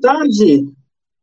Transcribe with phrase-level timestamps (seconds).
[0.00, 0.72] Tarde.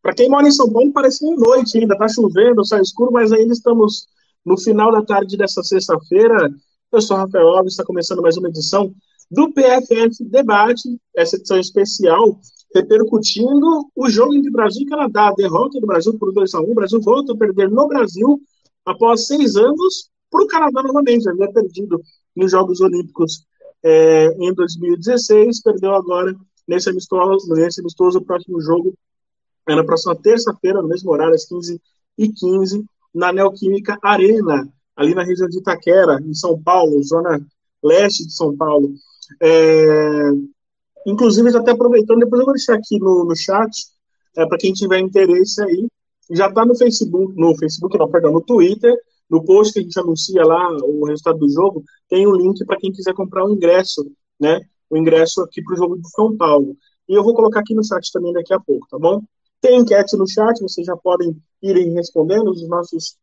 [0.02, 3.32] Para quem mora em São Paulo, parece uma noite ainda, tá chovendo, sai escuro, mas
[3.32, 4.08] ainda estamos
[4.46, 6.54] no final da tarde dessa sexta-feira.
[6.92, 8.94] Eu sou Rafael Alves, está começando mais uma edição
[9.32, 12.40] do PFF Debate, essa edição especial,
[12.76, 16.64] repercutindo o jogo entre Brasil e Canadá, a derrota do Brasil por 2 a 1
[16.64, 18.42] O Brasil volta a perder no Brasil
[18.86, 21.30] após seis anos para o Canadá novamente.
[21.30, 22.02] Havia perdido
[22.36, 23.46] nos Jogos Olímpicos
[23.84, 26.36] é, em 2016, perdeu agora
[26.68, 28.94] nesse amistoso, nesse amistoso próximo jogo
[29.68, 35.48] é na próxima terça-feira, no mesmo horário, às 15h15, na Neoquímica Arena, ali na região
[35.48, 37.46] de Itaquera, em São Paulo, zona
[37.82, 38.94] leste de São Paulo.
[39.42, 40.30] É,
[41.08, 43.72] inclusive, já até aproveitando, depois eu vou deixar aqui no, no chat,
[44.36, 45.88] é, para quem tiver interesse aí,
[46.32, 48.96] já está no Facebook, no Facebook, não, perdão, no Twitter,
[49.30, 52.64] no post que a gente anuncia lá o resultado do jogo, tem o um link
[52.66, 54.62] para quem quiser comprar o um ingresso, né?
[54.94, 56.78] O ingresso aqui para o jogo de São Paulo.
[57.10, 59.24] E eu vou colocar aqui no chat também daqui a pouco, tá bom?
[59.60, 63.18] Tem enquete no chat, vocês já podem irem respondendo, os nossos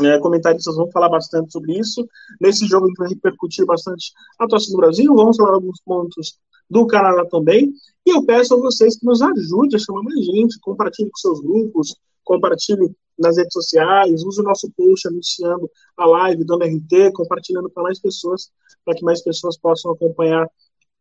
[0.00, 2.08] é, comentaristas vão falar bastante sobre isso.
[2.40, 6.38] Nesse jogo vai repercutir bastante a atuação do Brasil, vamos falar alguns pontos
[6.70, 7.70] do Canadá também.
[8.06, 11.38] E eu peço a vocês que nos ajudem a chamar mais gente, compartilhe com seus
[11.42, 17.68] grupos, compartilhe nas redes sociais, use o nosso post anunciando a live, dando RT, compartilhando
[17.68, 18.50] para mais pessoas,
[18.86, 20.48] para que mais pessoas possam acompanhar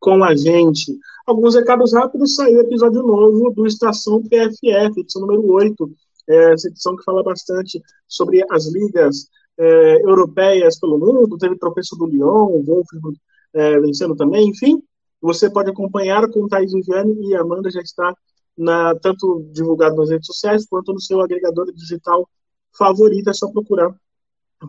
[0.04, 1.00] com a gente.
[1.26, 5.92] Alguns recados rápidos, saiu episódio novo do Estação PFF, edição número 8,
[6.28, 11.96] é, essa edição que fala bastante sobre as ligas é, europeias pelo mundo, teve tropeço
[11.96, 13.18] do Lyon, o Wolfsburg
[13.54, 14.84] é, vencendo também, enfim,
[15.22, 18.14] você pode acompanhar com Thais Viviane e Amanda já está
[18.58, 22.30] na, tanto divulgado nas redes sociais quanto no seu agregador digital
[22.78, 23.96] favorito, é só procurar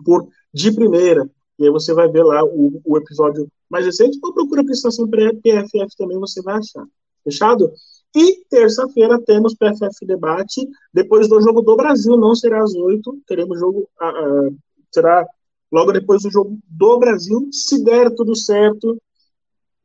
[0.04, 1.28] por de primeira.
[1.58, 5.08] E aí você vai ver lá o, o episódio mais recente, ou procura a prestação
[5.08, 6.84] PFF também, você vai achar.
[7.22, 7.72] Fechado?
[8.14, 13.58] E terça-feira temos PFF Debate, depois do jogo do Brasil, não será às oito, teremos
[13.58, 14.58] jogo, uh, uh,
[14.92, 15.26] será
[15.72, 18.96] logo depois do jogo do Brasil, se der tudo certo,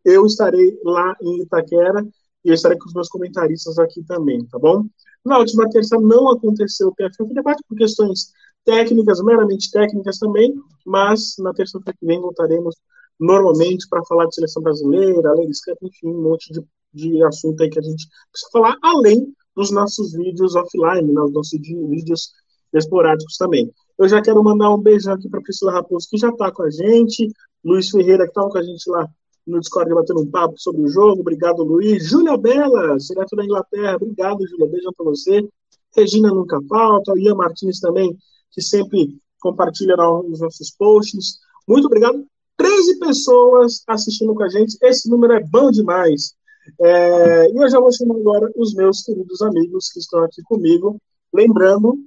[0.05, 2.07] eu estarei lá em Itaquera,
[2.45, 4.85] e eu estarei com os meus comentaristas aqui também, tá bom?
[5.25, 8.31] Na última terça não aconteceu o PFF Debate, por questões
[8.65, 10.53] técnicas, meramente técnicas também,
[10.85, 12.75] mas na terça-feira que vem voltaremos
[13.19, 17.69] normalmente para falar de seleção brasileira, além disso, enfim, um monte de, de assunto aí
[17.69, 22.31] que a gente precisa falar, além dos nossos vídeos offline, né, os nossos vídeos
[22.73, 23.71] esporádicos também.
[23.97, 26.69] Eu já quero mandar um beijão aqui para Priscila Raposo, que já está com a
[26.69, 27.29] gente,
[27.63, 29.05] Luiz Ferreira, que estava com a gente lá
[29.45, 32.07] no Discord batendo um papo sobre o jogo, obrigado, Luiz.
[32.07, 35.47] Júlia Bela, direto da Inglaterra, obrigado, Júlia, beijão para você.
[35.95, 38.15] Regina nunca falta, Ian Martins também,
[38.51, 41.39] que sempre compartilha nos nossos posts.
[41.67, 42.25] Muito obrigado.
[42.57, 44.77] 13 pessoas assistindo com a gente.
[44.81, 46.35] Esse número é bom demais.
[46.79, 50.99] É, e eu já vou chamar agora os meus queridos amigos que estão aqui comigo.
[51.33, 51.97] Lembrando,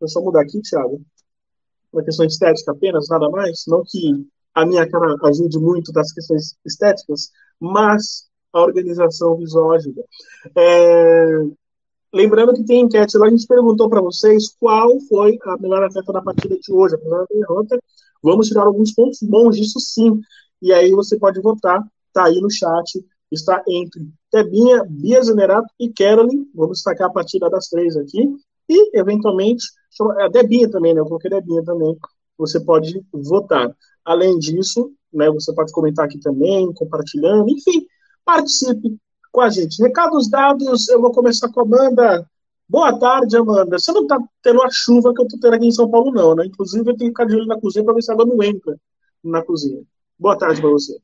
[0.00, 1.00] eu só mudar aqui, Thiago,
[1.92, 3.64] uma questão estética apenas, nada mais.
[3.66, 7.30] Não que a minha cara ajude muito das questões estéticas,
[7.60, 10.02] mas a organização visual ajuda.
[10.56, 11.40] É,
[12.12, 16.12] Lembrando que tem enquete lá, a gente perguntou para vocês qual foi a melhor atleta
[16.12, 17.78] da partida de hoje, a melhor derrota.
[18.22, 20.20] Vamos tirar alguns pontos bons disso sim.
[20.60, 25.92] E aí você pode votar, tá aí no chat, está entre Tebinha, Bia Zenerato e
[25.92, 26.46] Carolyn.
[26.54, 28.26] Vamos destacar a partida das três aqui.
[28.68, 29.64] E, eventualmente,
[30.20, 31.00] a Debinha também, né?
[31.00, 31.96] Eu coloquei Debinha também.
[32.38, 33.74] Você pode votar.
[34.04, 37.86] Além disso, né, você pode comentar aqui também, compartilhando, enfim,
[38.24, 38.96] participe
[39.38, 39.80] com a gente.
[39.80, 42.28] Recados dados, eu vou começar com a Amanda.
[42.68, 43.78] Boa tarde, Amanda.
[43.78, 46.34] Você não está tendo a chuva que eu estou tendo aqui em São Paulo, não,
[46.34, 46.46] né?
[46.46, 48.76] Inclusive, eu tenho que ficar de olho na cozinha para ver se ela não entra
[49.22, 49.80] na cozinha.
[50.18, 50.98] Boa tarde para você.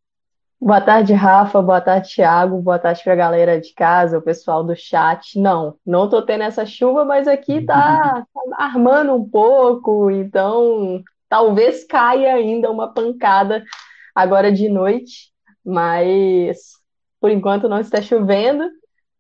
[0.61, 1.63] Boa tarde, Rafa.
[1.63, 2.61] Boa tarde, Thiago.
[2.61, 5.39] Boa tarde para a galera de casa, o pessoal do chat.
[5.39, 8.27] Não, não estou tendo essa chuva, mas aqui está tá
[8.59, 13.65] armando um pouco, então talvez caia ainda uma pancada
[14.13, 15.33] agora de noite,
[15.65, 16.83] mas
[17.25, 18.69] por enquanto não está chovendo,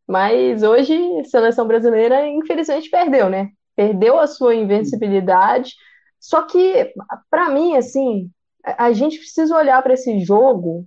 [0.06, 3.48] mas hoje a seleção brasileira infelizmente perdeu, né?
[3.74, 5.72] Perdeu a sua invencibilidade.
[6.20, 6.92] Só que
[7.30, 8.30] para mim assim,
[8.62, 10.84] a gente precisa olhar para esse jogo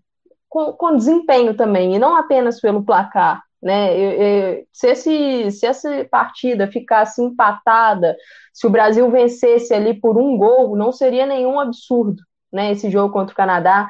[0.47, 3.41] com, com, desempenho também e não apenas pelo placar.
[3.59, 3.97] Né?
[3.97, 8.15] Eu, eu, se, esse, se essa partida ficasse empatada,
[8.53, 12.21] se o Brasil vencesse ali por um gol, não seria nenhum absurdo,
[12.53, 12.73] né?
[12.73, 13.89] Esse jogo contra o Canadá.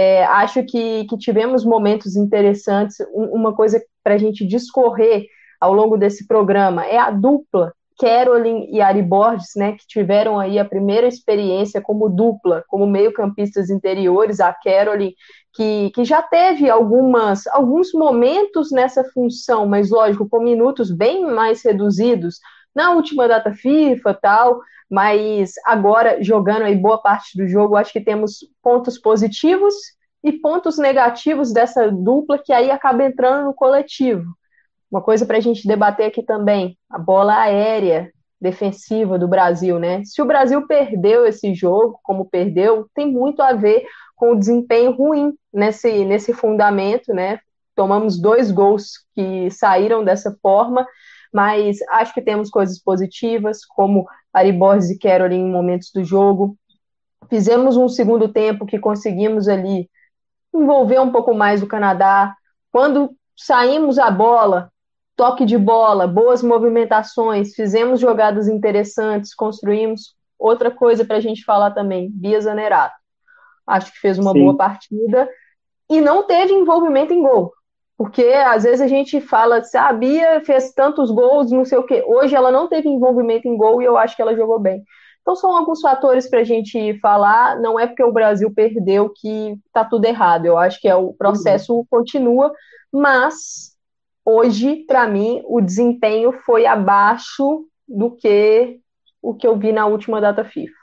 [0.00, 2.98] É, acho que, que tivemos momentos interessantes.
[3.12, 5.26] Uma coisa para a gente discorrer
[5.60, 10.56] ao longo desse programa é a dupla Carolyn e Ari Borges, né, que tiveram aí
[10.56, 15.12] a primeira experiência como dupla, como meio-campistas interiores, a Carolyn,
[15.52, 21.64] que, que já teve algumas, alguns momentos nessa função, mas lógico, com minutos bem mais
[21.64, 22.36] reduzidos
[22.78, 28.00] na última data FIFA tal, mas agora jogando aí boa parte do jogo, acho que
[28.00, 29.74] temos pontos positivos
[30.22, 34.24] e pontos negativos dessa dupla que aí acaba entrando no coletivo.
[34.88, 40.04] Uma coisa para a gente debater aqui também, a bola aérea defensiva do Brasil, né?
[40.04, 43.84] Se o Brasil perdeu esse jogo, como perdeu, tem muito a ver
[44.14, 47.40] com o desempenho ruim nesse, nesse fundamento, né?
[47.74, 50.86] Tomamos dois gols que saíram dessa forma,
[51.32, 56.56] mas acho que temos coisas positivas, como Ari Borges e Carol em momentos do jogo.
[57.28, 59.88] Fizemos um segundo tempo que conseguimos ali
[60.54, 62.34] envolver um pouco mais o Canadá.
[62.72, 64.70] Quando saímos a bola,
[65.16, 70.16] toque de bola, boas movimentações, fizemos jogadas interessantes, construímos.
[70.38, 72.94] Outra coisa para a gente falar também, Bia Zanerato.
[73.66, 74.44] Acho que fez uma Sim.
[74.44, 75.28] boa partida
[75.90, 77.52] e não teve envolvimento em gol.
[77.98, 81.78] Porque às vezes a gente fala assim, ah, a Bia fez tantos gols, não sei
[81.78, 82.04] o quê.
[82.06, 84.84] Hoje ela não teve envolvimento em gol e eu acho que ela jogou bem.
[85.20, 87.60] Então são alguns fatores para a gente falar.
[87.60, 90.46] Não é porque o Brasil perdeu que está tudo errado.
[90.46, 91.84] Eu acho que é o processo uhum.
[91.90, 92.52] continua,
[92.92, 93.76] mas
[94.24, 98.78] hoje, para mim, o desempenho foi abaixo do que
[99.20, 100.77] o que eu vi na última data FIFA.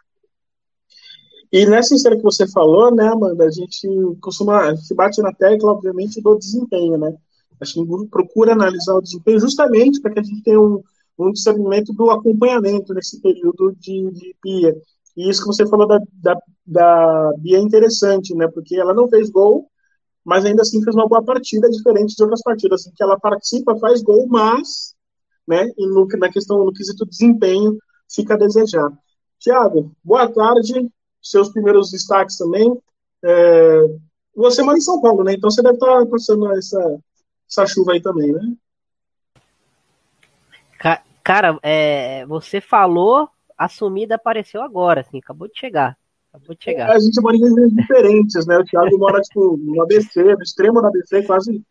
[1.51, 3.87] E nessa história que você falou, né, Amanda, a gente
[4.21, 7.15] costuma, a gente bate na tecla, obviamente, do desempenho, né?
[7.59, 10.83] A gente procura analisar o desempenho justamente para que a gente tenha um,
[11.17, 14.75] um discernimento do acompanhamento nesse período de, de Pia.
[15.15, 18.47] E isso que você falou da, da, da Bia é interessante, né?
[18.47, 19.69] Porque ela não fez gol,
[20.25, 23.77] mas ainda assim fez uma boa partida, diferente de outras partidas, assim, que ela participa,
[23.77, 24.95] faz gol, mas,
[25.47, 27.77] né, e no, na questão, no quesito desempenho,
[28.11, 28.91] fica a desejar.
[29.39, 30.89] Tiago, boa tarde,
[31.27, 32.77] seus primeiros destaques também.
[33.23, 33.81] É,
[34.35, 36.99] você mora em São Paulo, né, então você deve estar passando essa,
[37.49, 38.55] essa chuva aí também, né?
[41.25, 43.27] Cara, é, você falou,
[43.57, 45.97] a sumida apareceu agora, assim, acabou de chegar.
[46.31, 46.91] Acabou de chegar.
[46.91, 48.59] A gente mora em regiões diferentes, né?
[48.59, 51.63] O Thiago mora, tipo, no ABC, no extremo da ABC, quase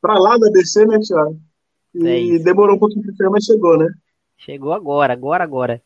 [0.00, 1.40] pra lá da ABC, né, Thiago?
[1.92, 3.88] E é demorou um pouquinho pra chegar, mas chegou, né?
[4.38, 5.82] Chegou agora, agora, agora.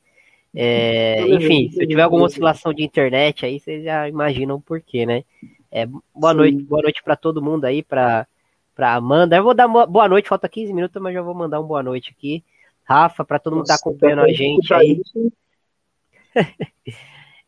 [0.54, 5.04] É, enfim, se eu tiver alguma oscilação de internet aí, vocês já imaginam por quê,
[5.04, 5.24] né?
[5.70, 6.36] É, boa Sim.
[6.36, 8.26] noite, boa noite para todo mundo aí, para
[8.74, 9.36] para Amanda.
[9.36, 12.14] Eu vou dar boa noite, falta 15 minutos, mas já vou mandar um boa noite
[12.16, 12.44] aqui.
[12.84, 15.00] Rafa, para todo mundo que tá acompanhando a gente aí.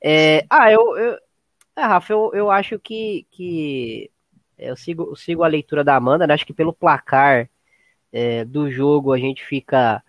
[0.08, 1.18] É, ah, eu, eu
[1.74, 4.10] é, Rafa, eu, eu acho que, que
[4.56, 6.34] eu sigo, eu sigo a leitura da Amanda, né?
[6.34, 7.50] Acho que pelo placar
[8.12, 10.02] é, do jogo a gente fica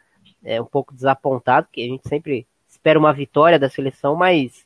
[0.43, 2.45] é, um pouco desapontado, porque a gente sempre
[2.87, 4.65] espera uma vitória da seleção, mas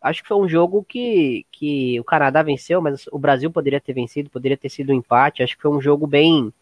[0.00, 3.92] acho que foi um jogo que, que o Canadá venceu, mas o Brasil poderia ter
[3.92, 5.42] vencido, poderia ter sido um empate.
[5.42, 6.52] Acho que foi um jogo bem,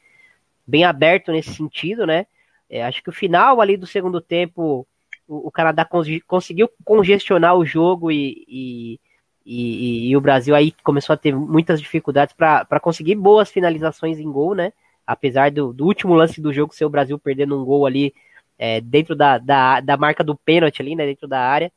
[0.66, 2.26] bem aberto nesse sentido, né?
[2.70, 4.86] É, acho que o final ali do segundo tempo
[5.28, 5.86] o, o Canadá
[6.26, 9.00] conseguiu congestionar o jogo e, e,
[9.44, 14.32] e, e, o Brasil aí começou a ter muitas dificuldades para conseguir boas finalizações em
[14.32, 14.72] gol, né?
[15.06, 18.14] Apesar do, do, último lance do jogo ser o Brasil perdendo um gol ali
[18.58, 21.06] é, dentro da, da, da, marca do pênalti ali, né?
[21.06, 21.72] Dentro da área.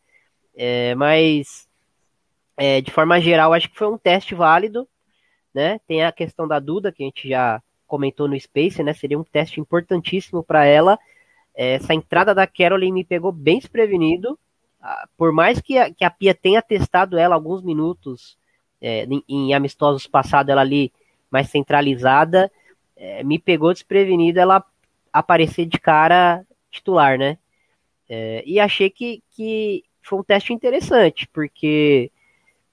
[0.55, 1.67] É, mas,
[2.55, 4.87] é, de forma geral, acho que foi um teste válido,
[5.53, 5.79] né?
[5.87, 8.93] Tem a questão da Duda, que a gente já comentou no Space, né?
[8.93, 10.97] Seria um teste importantíssimo para ela
[11.57, 14.37] essa entrada da Caroline me pegou bem desprevenido.
[14.79, 18.37] Ah, por mais que a, que a Pia tenha testado ela alguns minutos
[18.79, 20.93] é, em, em, amistosos passados, ela ali
[21.31, 22.51] mais centralizada,
[22.95, 24.63] é, me pegou desprevenido ela
[25.11, 26.45] aparecer de cara
[26.77, 27.37] titular, né?
[28.09, 32.11] É, e achei que, que foi um teste interessante, porque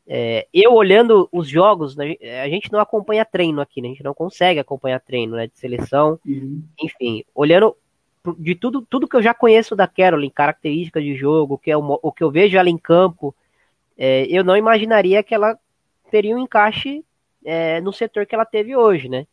[0.06, 4.04] é, eu olhando os jogos, né, a gente não acompanha treino aqui, né, a gente
[4.04, 6.18] não consegue acompanhar treino né, de seleção.
[6.24, 6.62] Uhum.
[6.80, 7.76] Enfim, olhando
[8.38, 11.98] de tudo, tudo que eu já conheço da Carolyn, características de jogo, que é o,
[12.02, 13.34] o que eu vejo ela em campo,
[13.98, 15.58] é, eu não imaginaria que ela
[16.10, 17.04] teria um encaixe
[17.44, 19.26] é, no setor que ela teve hoje, né?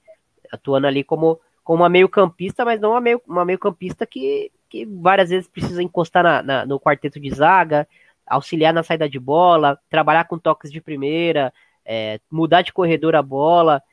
[0.51, 5.29] Atuando ali como, como uma meio-campista, mas não uma meio, uma meio-campista que, que várias
[5.29, 7.87] vezes precisa encostar na, na, no quarteto de zaga,
[8.25, 11.53] auxiliar na saída de bola, trabalhar com toques de primeira,
[11.85, 13.83] é, mudar de corredor a bola,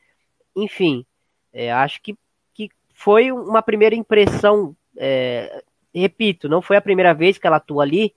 [0.55, 1.05] enfim,
[1.51, 2.17] é, acho que,
[2.53, 7.83] que foi uma primeira impressão é, repito, não foi a primeira vez que ela atua
[7.83, 8.13] ali,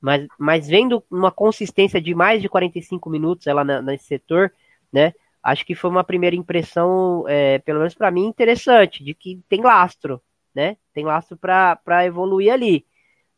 [0.00, 4.52] mas, mas vendo uma consistência de mais de 45 minutos ela na, nesse setor,
[4.92, 5.12] né?
[5.42, 9.60] Acho que foi uma primeira impressão, é, pelo menos para mim, interessante, de que tem
[9.62, 10.20] lastro,
[10.54, 10.76] né?
[10.94, 12.86] Tem lastro para evoluir ali.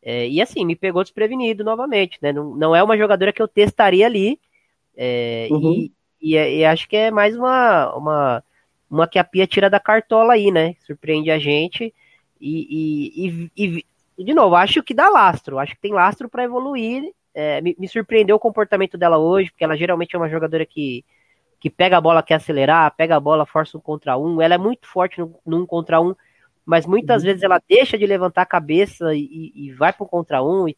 [0.02, 2.32] É, e assim, me pegou desprevenido novamente, né?
[2.32, 4.38] Não, não é uma jogadora que eu testaria ali.
[4.96, 5.72] É, uhum.
[5.72, 8.44] e, e, e, acho que é mais uma, uma,
[8.88, 10.76] uma que a Pia tira da cartola aí, né?
[10.86, 11.92] Surpreende a gente.
[12.40, 13.84] E, e,
[14.16, 15.58] e, de novo, acho que dá lastro.
[15.58, 17.12] Acho que tem lastro para evoluir.
[17.34, 21.04] É, me, me, surpreendeu o comportamento dela hoje, porque ela geralmente é uma jogadora que,
[21.58, 24.40] que pega a bola, quer acelerar, pega a bola, força um contra um.
[24.40, 26.14] Ela é muito forte no, no um contra um
[26.66, 27.28] mas muitas uhum.
[27.28, 30.68] vezes ela deixa de levantar a cabeça e, e vai para o contra um.
[30.68, 30.76] E,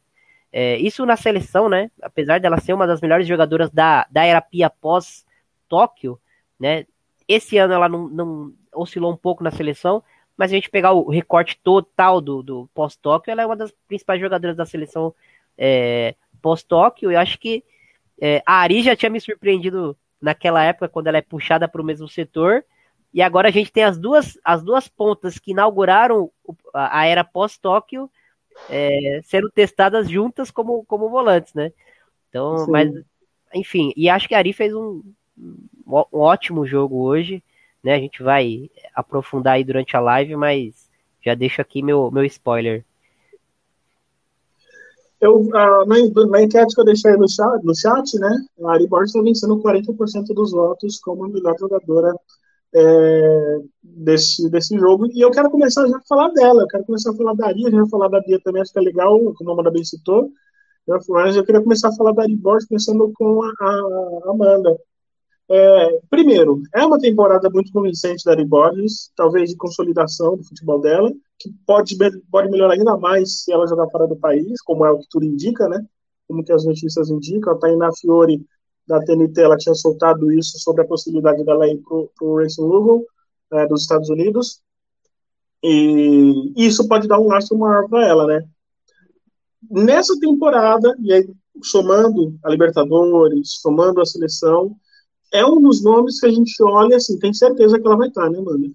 [0.53, 1.91] é, isso na seleção, né?
[2.03, 5.27] Apesar dela ser uma das melhores jogadoras da, da era Pia pós
[5.67, 6.21] Tóquio,
[6.61, 6.87] né?
[7.27, 10.03] Esse ano ela não, não, oscilou um pouco na seleção,
[10.37, 14.21] mas a gente pegar o recorte total do, do pós-Tóquio, ela é uma das principais
[14.21, 15.15] jogadoras da seleção
[15.57, 17.11] é, pós-Tóquio.
[17.11, 17.65] Eu acho que
[18.21, 21.85] é, a Ari já tinha me surpreendido naquela época, quando ela é puxada para o
[21.85, 22.65] mesmo setor.
[23.13, 26.31] E agora a gente tem as duas, as duas pontas que inauguraram
[26.75, 28.11] a era pós-Tóquio
[28.69, 31.73] é, sendo testadas juntas como, como volantes, né?
[32.29, 32.71] Então, Sim.
[32.71, 32.91] mas,
[33.55, 35.03] enfim, e acho que a Ari fez um,
[35.87, 37.43] um ótimo jogo hoje,
[37.83, 37.95] né?
[37.95, 40.91] A gente vai aprofundar aí durante a live, mas
[41.25, 42.85] já deixo aqui meu, meu spoiler.
[45.21, 48.31] Eu, uh, na, na, enquete que eu deixei no chat, no chat né,
[48.65, 52.15] a Ari Borges está vencendo 40% dos votos como melhor jogadora
[52.75, 55.07] é, desse, desse jogo.
[55.13, 57.67] E eu quero começar já a falar dela, eu quero começar a falar da Ari,
[57.67, 59.85] a gente vai falar da Bia também, acho que é legal, como a Amanda bem
[59.85, 60.31] citou.
[61.09, 64.79] Mas eu queria começar a falar da Ari Borges, começando com a, a Amanda.
[65.51, 70.81] É, primeiro, é uma temporada muito convincente da Ari Borges, talvez de consolidação do futebol
[70.81, 71.97] dela, que pode,
[72.31, 75.25] pode melhorar ainda mais se ela jogar fora do país, como é o que tudo
[75.25, 75.83] indica, né?
[76.27, 77.53] Como que as notícias indicam.
[77.53, 78.45] A Tainá Fiore
[78.89, 83.07] da TNT ela tinha soltado isso sobre a possibilidade dela ir para o Racing Louisville
[83.53, 84.61] é, dos Estados Unidos
[85.63, 88.49] e isso pode dar um lastro maior para ela, né?
[89.71, 91.29] Nessa temporada e aí
[91.63, 94.77] somando a Libertadores, somando a seleção,
[95.33, 98.31] é um dos nomes que a gente olha assim, tem certeza que ela vai estar,
[98.31, 98.73] né, mano?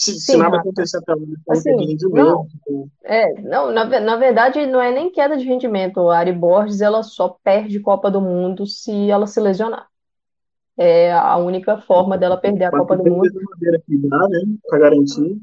[0.00, 2.48] Se, Sim, se nada acontecer até agora, assim, de rendimento.
[2.66, 6.08] Não, é, não na, na verdade, não é nem queda de rendimento.
[6.08, 9.86] A Ari Borges ela só perde Copa do Mundo se ela se lesionar.
[10.78, 13.28] É a única forma dela perder a Copa do Mundo.
[13.86, 15.38] Que dá, né, para garantir.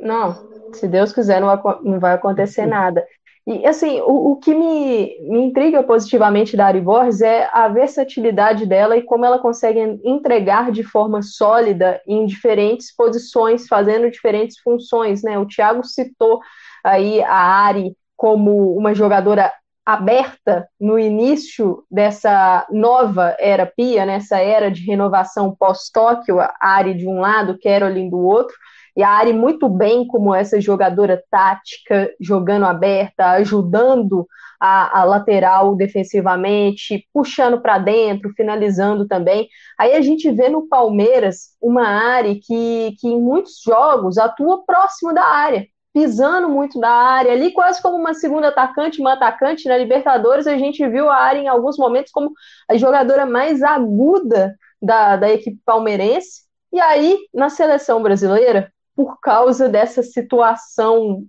[0.00, 0.36] Não,
[0.72, 3.04] se Deus quiser, não vai, não vai acontecer nada.
[3.46, 8.66] E, assim, o, o que me, me intriga positivamente da Ari Borges é a versatilidade
[8.66, 15.22] dela e como ela consegue entregar de forma sólida em diferentes posições, fazendo diferentes funções,
[15.22, 15.38] né?
[15.38, 16.40] O Thiago citou
[16.84, 19.50] aí a Ari como uma jogadora
[19.84, 27.08] aberta no início dessa nova era Pia, nessa era de renovação pós-Tóquio, a Ari de
[27.08, 28.54] um lado, Caroline do outro,
[28.96, 34.26] e a Ari muito bem como essa jogadora tática, jogando aberta, ajudando
[34.60, 39.48] a, a lateral defensivamente, puxando para dentro, finalizando também.
[39.78, 45.14] Aí a gente vê no Palmeiras uma Ari que, que em muitos jogos atua próximo
[45.14, 49.78] da área, pisando muito da área, ali quase como uma segunda atacante, uma atacante na
[49.78, 52.32] Libertadores, a gente viu a área em alguns momentos como
[52.68, 56.42] a jogadora mais aguda da, da equipe palmeirense.
[56.72, 58.72] E aí, na seleção brasileira,
[59.04, 61.24] por causa dessa situação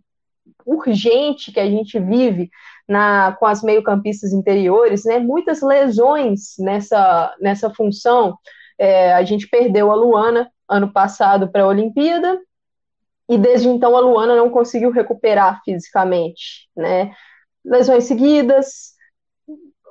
[0.66, 2.50] urgente que a gente vive
[2.86, 5.20] na, com as meio-campistas interiores, né?
[5.20, 8.38] Muitas lesões nessa, nessa função.
[8.78, 12.38] É, a gente perdeu a Luana ano passado para a Olimpíada,
[13.30, 17.13] e desde então a Luana não conseguiu recuperar fisicamente, né?
[17.63, 18.92] Lesões seguidas,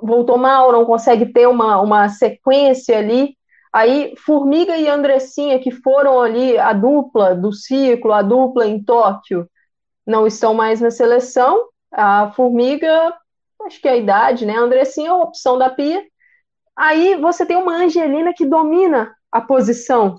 [0.03, 3.39] voltou mal, não consegue ter uma, uma sequência ali
[3.73, 9.49] Aí, Formiga e Andressinha, que foram ali a dupla do ciclo, a dupla em Tóquio,
[10.07, 11.69] não estão mais na seleção.
[11.93, 13.15] A Formiga,
[13.65, 14.57] acho que é a idade, né?
[14.57, 16.05] A Andressinha é a opção da Pia.
[16.77, 20.17] Aí você tem uma Angelina que domina a posição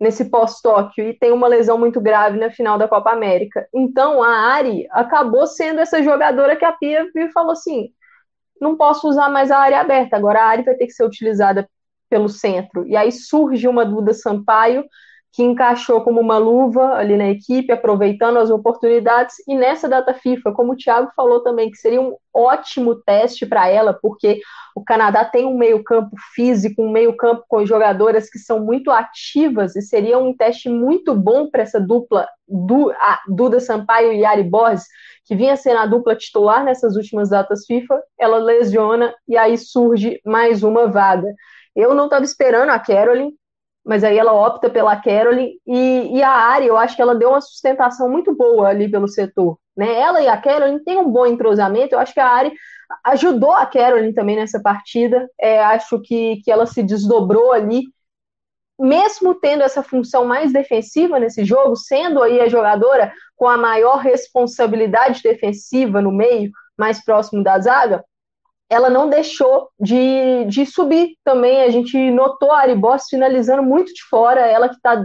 [0.00, 3.66] nesse pós-Tóquio e tem uma lesão muito grave na final da Copa América.
[3.72, 7.90] Então a Ari acabou sendo essa jogadora que a Pia falou assim:
[8.60, 11.68] não posso usar mais a área aberta, agora a Ari vai ter que ser utilizada
[12.14, 12.86] pelo centro.
[12.86, 14.84] E aí surge uma Duda Sampaio,
[15.32, 19.34] que encaixou como uma luva ali na equipe, aproveitando as oportunidades.
[19.48, 23.66] E nessa data FIFA, como o Thiago falou também, que seria um ótimo teste para
[23.68, 24.40] ela, porque
[24.76, 29.82] o Canadá tem um meio-campo físico, um meio-campo com jogadoras que são muito ativas, e
[29.82, 34.86] seria um teste muito bom para essa dupla du, a Duda Sampaio e Ari Borges,
[35.24, 38.00] que vinha sendo a dupla titular nessas últimas datas FIFA.
[38.16, 41.26] Ela lesiona e aí surge mais uma vaga.
[41.74, 43.32] Eu não estava esperando a Carolyn,
[43.84, 47.28] mas aí ela opta pela Caroline e, e a Ari, eu acho que ela deu
[47.30, 49.58] uma sustentação muito boa ali pelo setor.
[49.76, 49.92] Né?
[50.00, 52.52] Ela e a Caroline têm um bom entrosamento, eu acho que a Ari
[53.04, 57.82] ajudou a Caroline também nessa partida, é, acho que, que ela se desdobrou ali,
[58.78, 63.98] mesmo tendo essa função mais defensiva nesse jogo, sendo aí a jogadora com a maior
[63.98, 68.04] responsabilidade defensiva no meio, mais próximo da zaga,
[68.68, 71.62] ela não deixou de, de subir também.
[71.62, 75.04] A gente notou a Ari Boss finalizando muito de fora, ela que está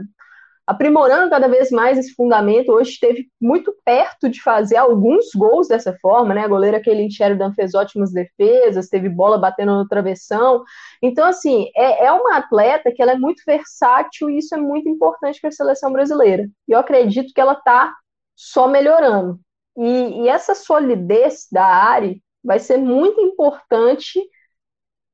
[0.69, 2.71] aprimorando cada vez mais esse fundamento.
[2.71, 6.43] Hoje esteve muito perto de fazer alguns gols dessa forma, né?
[6.43, 10.63] A goleira Kelly Sheridan fez ótimas defesas, teve bola batendo no travessão.
[11.01, 14.87] Então, assim, é, é uma atleta que ela é muito versátil e isso é muito
[14.87, 16.47] importante para a seleção brasileira.
[16.67, 17.91] E eu acredito que ela está
[18.35, 19.39] só melhorando.
[19.75, 24.19] E, e essa solidez da Ari vai ser muito importante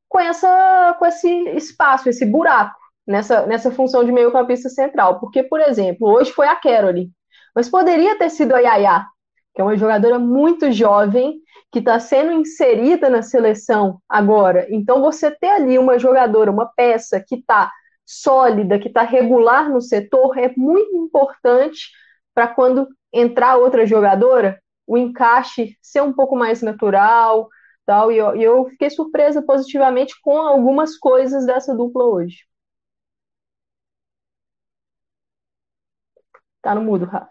[0.08, 5.20] com, essa, com esse espaço, esse buraco nessa, nessa função de meio-campista central.
[5.20, 7.12] Porque, por exemplo, hoje foi a Caroline,
[7.56, 9.06] mas poderia ter sido a Yaya,
[9.54, 11.40] que é uma jogadora muito jovem,
[11.72, 14.66] que está sendo inserida na seleção agora.
[14.70, 17.72] Então, você ter ali uma jogadora, uma peça que está
[18.06, 21.90] sólida, que está regular no setor, é muito importante
[22.34, 27.50] para quando entrar outra jogadora, o encaixe ser um pouco mais natural,
[27.86, 32.38] tal, e eu, e eu fiquei surpresa positivamente com algumas coisas dessa dupla hoje.
[36.62, 37.30] Tá no mudo, Rafa.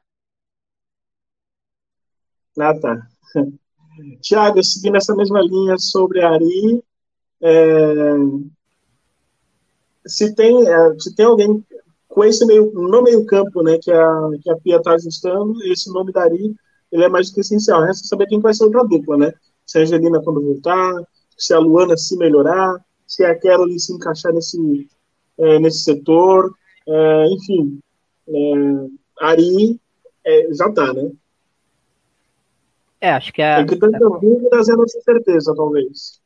[2.59, 3.09] Ah, tá.
[4.23, 6.83] Tiago, seguindo essa mesma linha sobre a Ari,
[7.43, 8.15] é...
[10.07, 11.65] se, tem, é, se tem alguém
[12.09, 15.93] com esse meio, no meio campo, né, que a, que a Pia está ajustando, esse
[15.93, 16.55] nome da Ari
[16.95, 17.83] ele é mais do que essencial.
[17.83, 19.33] Resta saber quem vai ser outra dupla, né?
[19.67, 21.03] Se a Angelina quando voltar,
[21.37, 24.89] se a Luana se melhorar, se a Caroline se encaixar nesse,
[25.37, 26.55] é, nesse setor,
[26.87, 27.81] é, enfim.
[28.29, 29.81] É, Ari
[30.25, 31.11] é, já tá, né?
[33.01, 33.57] É, acho que é.
[33.57, 36.21] Tem que ter é, dúvidas é nossa certeza, talvez.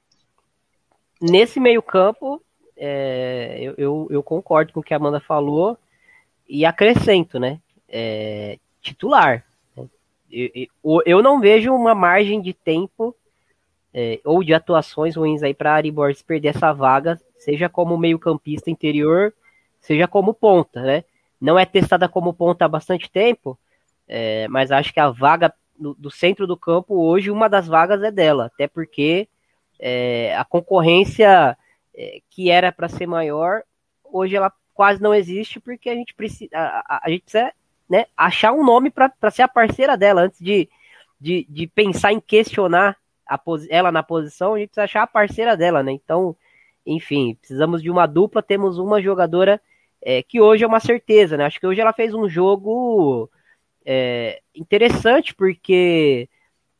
[1.18, 2.42] Nesse meio-campo,
[2.76, 5.78] é, eu, eu, eu, concordo com o que a Amanda falou
[6.46, 7.58] e acrescento, né?
[7.88, 9.47] É, titular
[10.30, 13.14] eu, eu não vejo uma margem de tempo
[13.92, 18.70] é, ou de atuações ruins aí para Ari Borges perder essa vaga, seja como meio-campista
[18.70, 19.32] interior,
[19.80, 21.04] seja como ponta, né?
[21.40, 23.58] Não é testada como ponta há bastante tempo,
[24.06, 28.02] é, mas acho que a vaga do, do, centro do campo hoje, uma das vagas
[28.02, 29.28] é dela, até porque
[29.78, 31.56] é, a concorrência
[31.94, 33.62] é, que era para ser maior,
[34.04, 37.52] hoje ela quase não existe, porque a gente precisa, a, a, a gente precisa
[37.88, 40.68] né, achar um nome para ser a parceira dela, antes de,
[41.20, 42.96] de, de pensar em questionar
[43.28, 45.92] a ela na posição, a gente precisa achar a parceira dela, né?
[45.92, 46.34] Então,
[46.86, 49.60] enfim, precisamos de uma dupla, temos uma jogadora
[50.00, 51.44] é, que hoje é uma certeza, né?
[51.44, 53.30] Acho que hoje ela fez um jogo
[53.84, 56.28] é, interessante, porque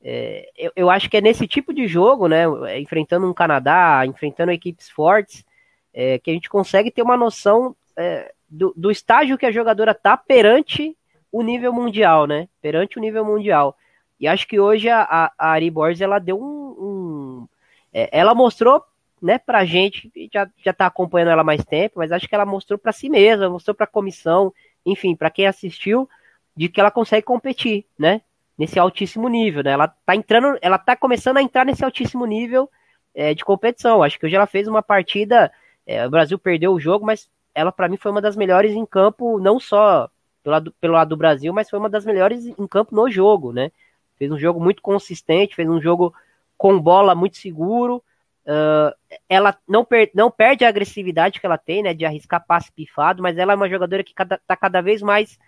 [0.03, 2.45] é, eu, eu, acho que é nesse tipo de jogo, né?
[2.79, 5.45] Enfrentando um Canadá, enfrentando equipes fortes,
[5.93, 9.93] é, que a gente consegue ter uma noção é, do, do estágio que a jogadora
[9.93, 10.97] tá perante
[11.31, 12.49] o nível mundial, né?
[12.61, 13.77] Perante o nível mundial.
[14.21, 15.03] E acho que hoje a,
[15.39, 16.77] a, Ari Borges, ela deu um.
[16.79, 17.49] um
[17.93, 18.83] é, ela mostrou,
[19.23, 22.79] né, pra gente, já, já tá acompanhando ela mais tempo, mas acho que ela mostrou
[22.79, 24.53] para si mesma, mostrou pra comissão,
[24.85, 26.09] enfim, para quem assistiu,
[26.57, 28.21] de que ela consegue competir, né?
[28.57, 29.71] Nesse altíssimo nível, né?
[29.71, 32.69] Ela tá entrando, ela tá começando a entrar nesse altíssimo nível
[33.15, 34.03] é, de competição.
[34.03, 35.53] Acho que hoje ela fez uma partida.
[35.87, 38.85] É, o Brasil perdeu o jogo, mas ela para mim foi uma das melhores em
[38.85, 40.11] campo, não só
[40.43, 43.53] pelo lado, pelo lado do Brasil, mas foi uma das melhores em campo no jogo,
[43.53, 43.71] né?
[44.17, 46.13] Fez um jogo muito consistente, fez um jogo
[46.57, 48.03] com bola muito seguro.
[48.45, 48.95] Uh,
[49.29, 51.95] ela não, per não perde a agressividade que ela tem, né?
[51.95, 55.39] De arriscar passe pifado, mas ela é uma jogadora que cada, tá cada vez mais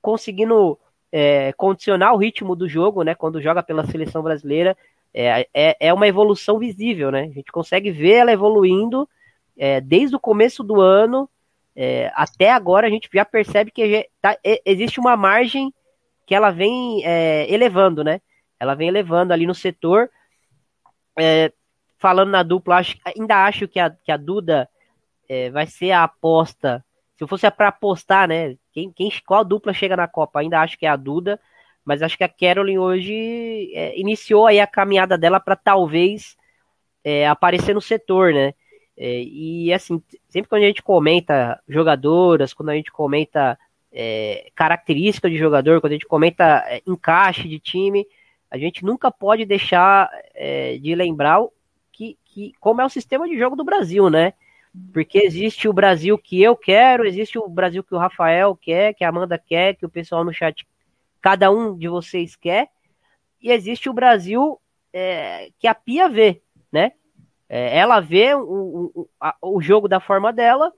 [0.00, 0.78] conseguindo
[1.12, 3.14] é, condicionar o ritmo do jogo, né?
[3.14, 4.76] Quando joga pela seleção brasileira.
[5.18, 7.22] É, é, é uma evolução visível, né?
[7.22, 9.08] A gente consegue ver ela evoluindo
[9.56, 11.28] é, desde o começo do ano
[11.76, 15.72] é, até agora a gente já percebe que tá, existe uma margem
[16.26, 18.20] que ela vem é, elevando, né?
[18.58, 20.10] Ela vem elevando ali no setor.
[21.18, 21.52] É,
[21.98, 24.68] falando na dupla, acho, ainda acho que a, que a Duda
[25.28, 26.82] é, vai ser a aposta.
[27.18, 28.56] Se fosse para apostar, né?
[28.72, 30.40] Quem, quem, qual dupla chega na Copa?
[30.40, 31.38] Ainda acho que é a Duda,
[31.84, 36.36] mas acho que a Carolyn hoje é, iniciou aí a caminhada dela para talvez
[37.04, 38.54] é, aparecer no setor, né?
[38.96, 43.58] É, e assim, sempre quando a gente comenta jogadoras, quando a gente comenta
[43.92, 48.06] é, característica de jogador, quando a gente comenta é, encaixe de time,
[48.50, 51.40] a gente nunca pode deixar é, de lembrar
[51.92, 54.32] que, que como é o sistema de jogo do Brasil, né?
[54.92, 59.04] Porque existe o Brasil que eu quero, existe o Brasil que o Rafael quer, que
[59.04, 60.66] a Amanda quer, que o pessoal no chat,
[61.20, 62.68] cada um de vocês quer,
[63.40, 64.60] e existe o Brasil
[64.92, 66.92] é, que a Pia vê, né?
[67.48, 70.72] É, ela vê o, o, a, o jogo da forma dela,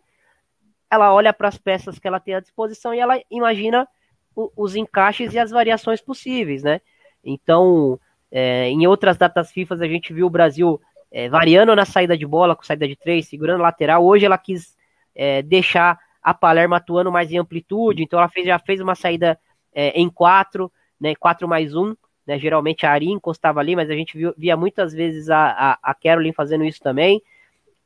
[0.90, 3.88] ela olha para as peças que ela tem à disposição e ela imagina
[4.34, 6.80] o, os encaixes e as variações possíveis, né?
[7.24, 7.98] Então,
[8.30, 12.26] é, em outras datas FIFA a gente viu o Brasil é, variando na saída de
[12.26, 14.04] bola, com saída de três, segurando lateral.
[14.04, 14.76] Hoje ela quis
[15.14, 19.38] é, deixar a Palermo atuando mais em amplitude, então ela fez, já fez uma saída
[19.72, 21.94] é, em quatro, né, quatro mais um,
[22.28, 25.78] né, geralmente a Ari encostava ali, mas a gente viu, via muitas vezes a, a,
[25.82, 27.22] a Caroline fazendo isso também.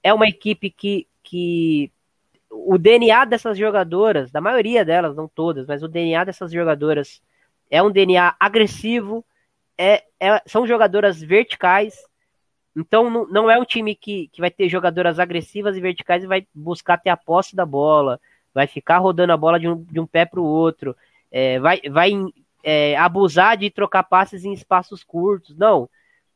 [0.03, 1.93] É uma equipe que, que
[2.51, 7.23] o DNA dessas jogadoras, da maioria delas, não todas, mas o DNA dessas jogadoras
[7.71, 9.25] é um DNA agressivo,
[9.79, 11.95] é, é são jogadoras verticais,
[12.75, 16.27] então não, não é um time que, que vai ter jogadoras agressivas e verticais e
[16.27, 18.21] vai buscar ter a posse da bola,
[18.53, 20.97] vai ficar rodando a bola de um, de um pé para o outro,
[21.31, 22.11] é, vai, vai
[22.63, 25.57] é, abusar de trocar passes em espaços curtos.
[25.57, 25.89] Não.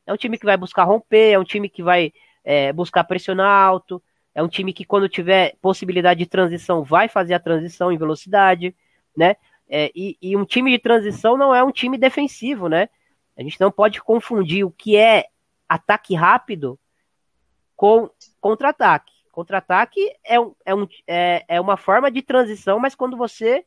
[0.07, 2.13] É um time que vai buscar romper, é um time que vai
[2.45, 4.03] é, buscar pressionar alto,
[4.35, 8.75] é um time que, quando tiver possibilidade de transição, vai fazer a transição em velocidade,
[9.17, 9.37] né?
[9.69, 12.89] É, e, e, um time de transição não é um time defensivo, né?
[13.37, 15.27] A gente não pode confundir o que é
[15.69, 16.79] ataque rápido
[17.75, 18.09] com
[18.41, 19.13] contra-ataque.
[19.33, 23.65] Contra-ataque é, um, é, um, é, é uma forma de transição, mas quando você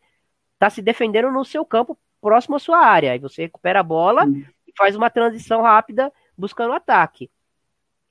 [0.54, 3.12] está se defendendo no seu campo próximo à sua área.
[3.12, 4.44] Aí você recupera a bola uhum.
[4.68, 7.30] e faz uma transição rápida buscando o ataque.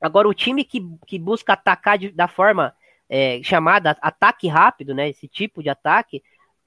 [0.01, 2.75] Agora, o time que, que busca atacar de, da forma
[3.09, 5.09] é, chamada ataque rápido, né?
[5.09, 6.23] Esse tipo de ataque,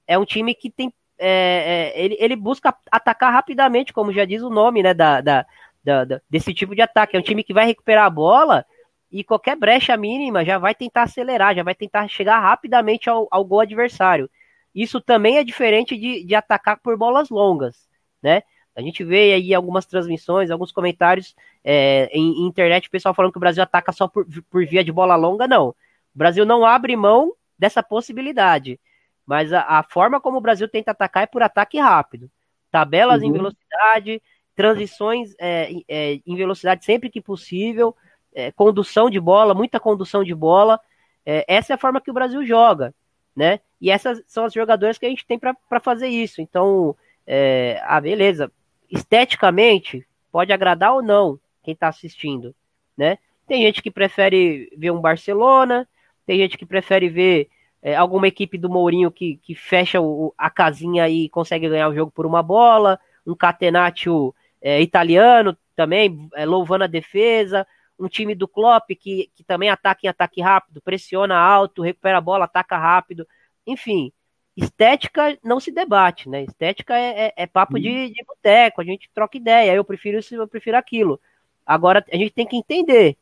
[0.06, 0.92] é um time que tem.
[1.18, 4.92] É, é, ele, ele busca atacar rapidamente, como já diz o nome, né?
[4.92, 5.46] Da, da,
[5.82, 7.16] da, da, desse tipo de ataque.
[7.16, 8.66] É um time que vai recuperar a bola
[9.10, 13.44] e qualquer brecha mínima já vai tentar acelerar, já vai tentar chegar rapidamente ao, ao
[13.44, 14.28] gol adversário.
[14.74, 17.88] Isso também é diferente de, de atacar por bolas longas,
[18.22, 18.42] né?
[18.74, 23.32] A gente vê aí algumas transmissões, alguns comentários é, em, em, internet, o pessoal falando
[23.32, 25.68] que o Brasil ataca só por, por via de bola longa, não.
[25.68, 25.74] O
[26.14, 28.80] Brasil não abre mão dessa possibilidade.
[29.26, 32.30] Mas a, a forma como o Brasil tenta atacar é por ataque rápido.
[32.70, 33.28] Tabelas uhum.
[33.28, 34.22] em velocidade,
[34.56, 37.94] transições é, é, em velocidade sempre que possível,
[38.34, 40.80] é, condução de bola, muita condução de bola.
[41.26, 42.94] É, essa é a forma que o Brasil joga
[43.34, 43.60] né?
[43.80, 46.40] E essas são as jogadoras que a gente tem para fazer isso.
[46.40, 48.50] Então, é, ah, beleza.
[48.90, 52.54] Esteticamente, pode agradar ou não quem está assistindo,
[52.96, 53.18] né?
[53.46, 55.88] Tem gente que prefere ver um Barcelona,
[56.26, 57.48] tem gente que prefere ver
[57.82, 61.94] é, alguma equipe do Mourinho que, que fecha o, a casinha e consegue ganhar o
[61.94, 67.66] jogo por uma bola, um catenaccio é, italiano também, é, louvando a defesa,
[68.04, 72.20] um time do Klopp que, que também ataca em ataque rápido, pressiona alto, recupera a
[72.20, 73.26] bola, ataca rápido.
[73.66, 74.12] Enfim,
[74.56, 76.42] estética não se debate, né?
[76.42, 78.12] Estética é, é, é papo de, uhum.
[78.12, 81.20] de boteco, a gente troca ideia, eu prefiro isso, eu prefiro aquilo.
[81.64, 83.16] Agora, a gente tem que entender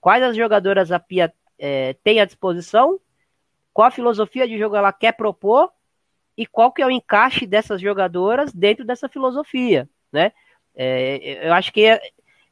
[0.00, 3.00] quais as jogadoras a Pia é, tem à disposição,
[3.72, 5.70] qual a filosofia de jogo ela quer propor
[6.36, 10.32] e qual que é o encaixe dessas jogadoras dentro dessa filosofia, né?
[10.74, 12.00] É, eu acho que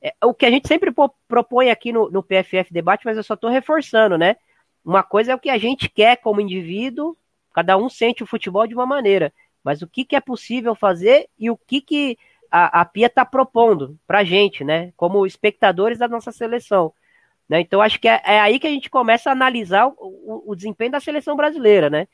[0.03, 0.93] é, o que a gente sempre
[1.27, 4.37] propõe aqui no, no PFF Debate, mas eu só estou reforçando, né?
[4.85, 7.17] Uma coisa é o que a gente quer como indivíduo,
[7.53, 9.33] cada um sente o futebol de uma maneira,
[9.63, 12.19] mas o que, que é possível fazer e o que, que
[12.51, 14.93] a, a Pia está propondo para a gente, né?
[14.97, 16.93] Como espectadores da nossa seleção.
[17.49, 17.61] Né?
[17.61, 20.57] Então acho que é, é, aí que a gente começa a analisar o, o, o
[20.57, 22.07] desempenho da seleção brasileira, né?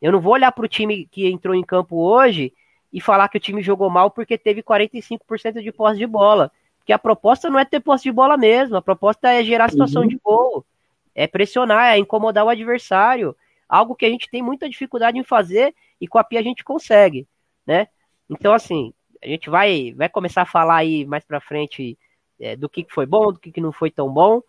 [0.00, 2.52] Eu não vou olhar para o time que entrou em campo hoje
[2.92, 6.50] e falar que o time jogou mal porque teve 45% de posse de bola.
[6.82, 10.02] Porque a proposta não é ter posse de bola mesmo, a proposta é gerar situação
[10.02, 10.08] uhum.
[10.08, 10.66] de gol,
[11.14, 13.36] é pressionar, é incomodar o adversário,
[13.68, 16.64] algo que a gente tem muita dificuldade em fazer e com a Pia a gente
[16.64, 17.26] consegue,
[17.64, 17.86] né?
[18.28, 18.92] Então, assim,
[19.22, 21.96] a gente vai, vai começar a falar aí mais pra frente
[22.40, 24.42] é, do que, foi bom, do que, que não foi tão bom,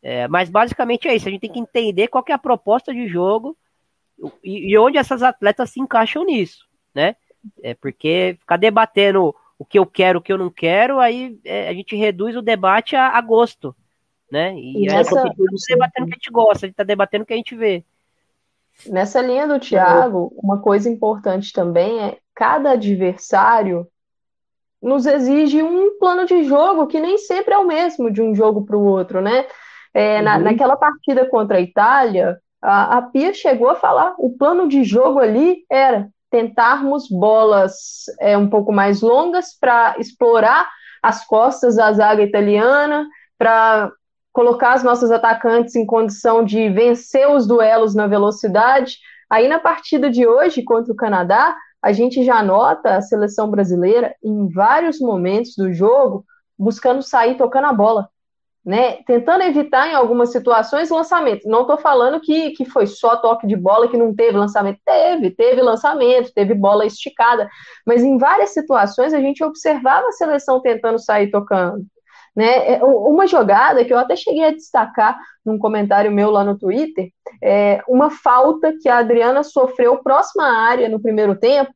[0.00, 2.94] é, mas basicamente é isso, a gente tem que entender qual que é a proposta
[2.94, 3.56] de jogo
[4.44, 7.16] e, e onde essas atletas se encaixam nisso, né?
[7.64, 11.68] É porque ficar debatendo o que eu quero, o que eu não quero, aí é,
[11.68, 13.76] a gente reduz o debate a, a gosto,
[14.32, 14.54] né?
[14.54, 15.20] E, e aí essa...
[15.20, 17.34] a gente tá debatendo o que a gente gosta, a gente tá debatendo o que
[17.34, 17.84] a gente vê.
[18.86, 23.86] Nessa linha do Thiago, uma coisa importante também é cada adversário
[24.82, 28.64] nos exige um plano de jogo que nem sempre é o mesmo de um jogo
[28.64, 29.44] para o outro, né?
[29.92, 30.24] É, uhum.
[30.24, 34.84] na, naquela partida contra a Itália, a, a Pia chegou a falar, o plano de
[34.84, 40.68] jogo ali era tentarmos bolas é, um pouco mais longas para explorar
[41.02, 43.06] as costas da zaga italiana,
[43.38, 43.90] para
[44.32, 48.98] colocar os nossos atacantes em condição de vencer os duelos na velocidade.
[49.28, 54.14] Aí na partida de hoje contra o Canadá, a gente já nota a seleção brasileira
[54.22, 56.24] em vários momentos do jogo
[56.58, 58.10] buscando sair tocando a bola,
[58.64, 58.98] né?
[59.06, 61.48] Tentando evitar em algumas situações lançamento.
[61.48, 64.78] Não estou falando que, que foi só toque de bola que não teve lançamento.
[64.84, 67.48] Teve, teve lançamento, teve bola esticada,
[67.86, 71.84] mas em várias situações a gente observava a seleção tentando sair tocando.
[72.36, 72.74] Né?
[72.74, 77.10] É, uma jogada que eu até cheguei a destacar num comentário meu lá no Twitter,
[77.42, 81.72] é uma falta que a Adriana sofreu próxima à área no primeiro tempo.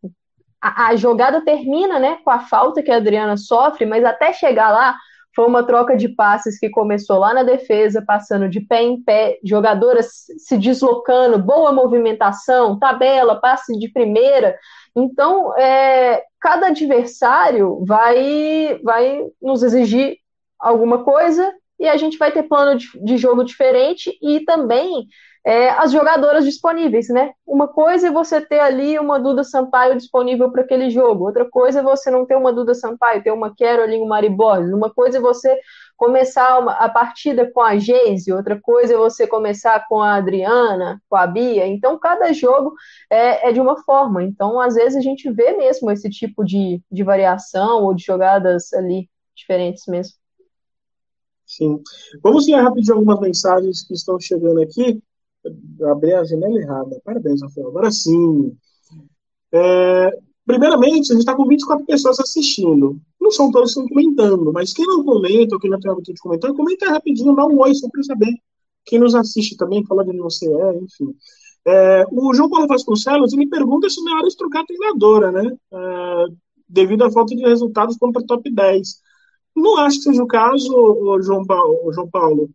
[0.61, 4.71] A, a jogada termina né, com a falta que a Adriana sofre, mas até chegar
[4.71, 4.97] lá
[5.35, 9.39] foi uma troca de passes que começou lá na defesa, passando de pé em pé,
[9.43, 14.57] jogadoras se deslocando, boa movimentação, tabela, passe de primeira.
[14.95, 20.17] Então, é, cada adversário vai, vai nos exigir
[20.59, 25.09] alguma coisa e a gente vai ter plano de, de jogo diferente e também
[25.45, 27.33] é, as jogadoras disponíveis, né?
[27.47, 31.81] Uma coisa é você ter ali uma Duda Sampaio disponível para aquele jogo, outra coisa
[31.81, 35.19] é você não ter uma Duda Sampaio, ter uma Caroline, uma Mari Borges, uma coisa
[35.19, 35.61] é você
[35.99, 41.01] começar uma, a partida com a Geise, outra coisa é você começar com a Adriana,
[41.11, 42.75] com a Bia, então cada jogo
[43.11, 46.81] é, é de uma forma, então às vezes a gente vê mesmo esse tipo de,
[46.91, 50.15] de variação ou de jogadas ali diferentes mesmo.
[51.47, 51.83] Sim.
[52.23, 55.03] Vamos ler rapidinho algumas mensagens que estão chegando aqui.
[55.91, 57.01] Abri a janela errada.
[57.05, 57.69] Parabéns, Rafael.
[57.69, 58.57] Agora sim.
[59.53, 60.11] É,
[60.47, 63.01] primeiramente, a gente está com 24 pessoas assistindo.
[63.21, 66.13] Não são todos que estão comentando, mas quem não comenta, ou quem não tem hábito
[66.13, 68.35] de comentar, comenta rapidinho, dá um oi só para saber.
[68.85, 71.15] Quem nos assiste também, fala de onde você é, enfim.
[71.67, 75.33] É, o João Paulo Vasconcelos, ele pergunta se não é hora de trocar a treinadora,
[75.33, 75.57] né?
[75.73, 76.25] É,
[76.69, 79.01] devido à falta de resultados contra o top 10.
[79.57, 81.93] Não acho que seja o caso, João Paulo.
[81.93, 82.51] João Paulo.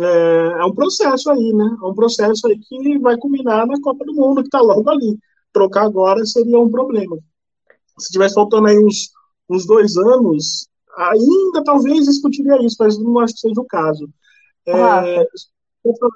[0.00, 1.76] É, é, um processo aí, né?
[1.82, 5.18] É um processo aí que vai culminar na Copa do Mundo, que está logo ali.
[5.52, 7.18] Trocar agora seria um problema.
[7.98, 9.10] Se tivesse faltando aí uns,
[9.50, 14.08] uns dois anos, ainda talvez discutiria isso, mas não acho que seja o caso.
[14.66, 15.26] É,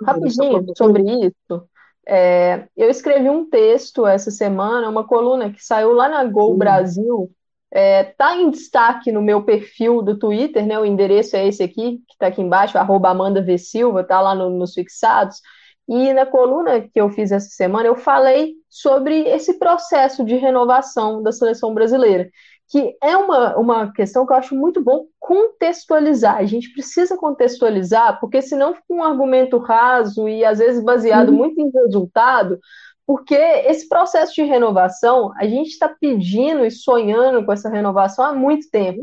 [0.05, 1.69] rapidinho sobre isso.
[2.09, 6.59] É, eu escrevi um texto essa semana, uma coluna que saiu lá na Gol hum.
[6.59, 7.31] Brasil,
[7.72, 10.79] Está é, tá em destaque no meu perfil do Twitter, né?
[10.79, 13.59] O endereço é esse aqui, que está aqui embaixo, arroba Amanda V.
[13.59, 15.40] Silva, está lá no, nos fixados.
[15.88, 21.22] E na coluna que eu fiz essa semana, eu falei sobre esse processo de renovação
[21.22, 22.29] da seleção brasileira,
[22.68, 26.38] que é uma, uma questão que eu acho muito bom contextualizar.
[26.38, 31.37] A gente precisa contextualizar, porque senão fica um argumento raso e às vezes baseado uhum.
[31.37, 32.59] muito em resultado,
[33.07, 38.33] porque esse processo de renovação, a gente está pedindo e sonhando com essa renovação há
[38.33, 39.01] muito tempo.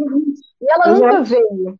[0.62, 1.06] E ela Exato.
[1.06, 1.80] nunca veio.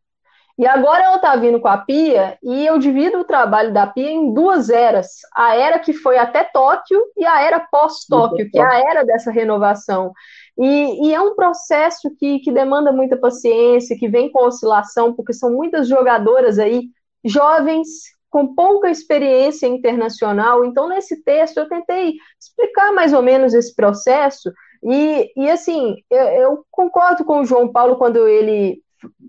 [0.56, 4.10] E agora ela está vindo com a Pia, e eu divido o trabalho da Pia
[4.10, 5.08] em duas eras.
[5.34, 9.32] A era que foi até Tóquio e a era pós-Tóquio, que é a era dessa
[9.32, 10.12] renovação.
[10.56, 15.32] E, e, é um processo que, que demanda muita paciência, que vem com oscilação, porque
[15.32, 16.84] são muitas jogadoras aí,
[17.24, 17.88] jovens,
[18.34, 20.64] com pouca experiência internacional.
[20.64, 24.52] Então, nesse texto, eu tentei explicar mais ou menos esse processo.
[24.82, 28.82] E, e assim, eu, eu concordo com o João Paulo quando ele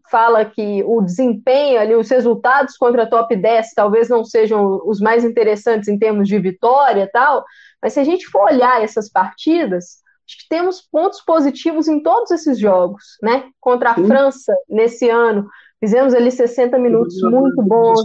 [0.09, 4.99] fala que o desempenho ali, os resultados contra a top 10 talvez não sejam os
[4.99, 7.45] mais interessantes em termos de vitória e tal,
[7.79, 12.31] mas se a gente for olhar essas partidas, acho que temos pontos positivos em todos
[12.31, 13.51] esses jogos, né?
[13.59, 14.07] Contra a Sim.
[14.07, 15.47] França nesse ano,
[15.85, 18.01] Fizemos ali 60 minutos muito bons.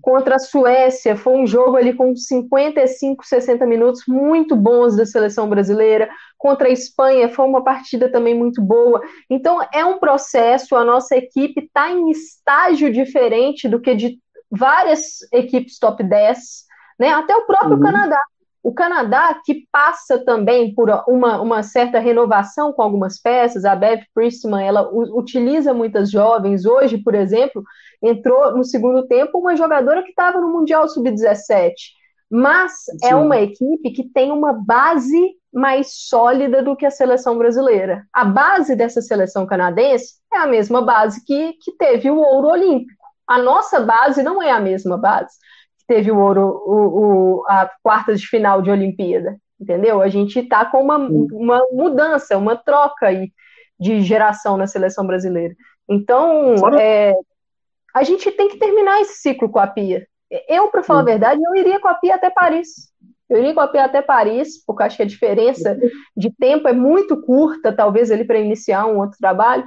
[0.00, 5.46] Contra a Suécia, foi um jogo ali com 55, 60 minutos muito bons da seleção
[5.46, 6.08] brasileira.
[6.38, 9.02] Contra a Espanha, foi uma partida também muito boa.
[9.28, 14.18] Então, é um processo, a nossa equipe está em estágio diferente do que de
[14.50, 16.38] várias equipes top 10,
[16.98, 17.10] né?
[17.10, 17.82] Até o próprio uhum.
[17.82, 18.22] Canadá.
[18.64, 24.00] O Canadá, que passa também por uma, uma certa renovação com algumas peças, a Bev
[24.14, 26.64] Priestman, ela utiliza muitas jovens.
[26.64, 27.62] Hoje, por exemplo,
[28.02, 31.74] entrou no segundo tempo uma jogadora que estava no Mundial Sub-17.
[32.30, 32.72] Mas
[33.02, 33.12] é Sim.
[33.12, 38.06] é uma equipe que tem uma base mais sólida do que a seleção brasileira.
[38.10, 43.04] A base dessa seleção canadense é a mesma base que, que teve o ouro olímpico.
[43.28, 45.34] A nossa base não é a mesma base
[45.86, 50.00] teve o ouro, o, o, a quarta de final de Olimpíada, entendeu?
[50.00, 53.32] A gente está com uma, uma mudança, uma troca aí
[53.78, 55.54] de geração na seleção brasileira.
[55.88, 57.12] Então, é,
[57.94, 60.06] a gente tem que terminar esse ciclo com a Pia.
[60.48, 62.90] Eu, para falar a verdade, eu iria com a Pia até Paris.
[63.28, 65.78] Eu iria com a Pia até Paris, porque acho que a diferença
[66.16, 69.64] de tempo é muito curta, talvez ali para iniciar um outro trabalho.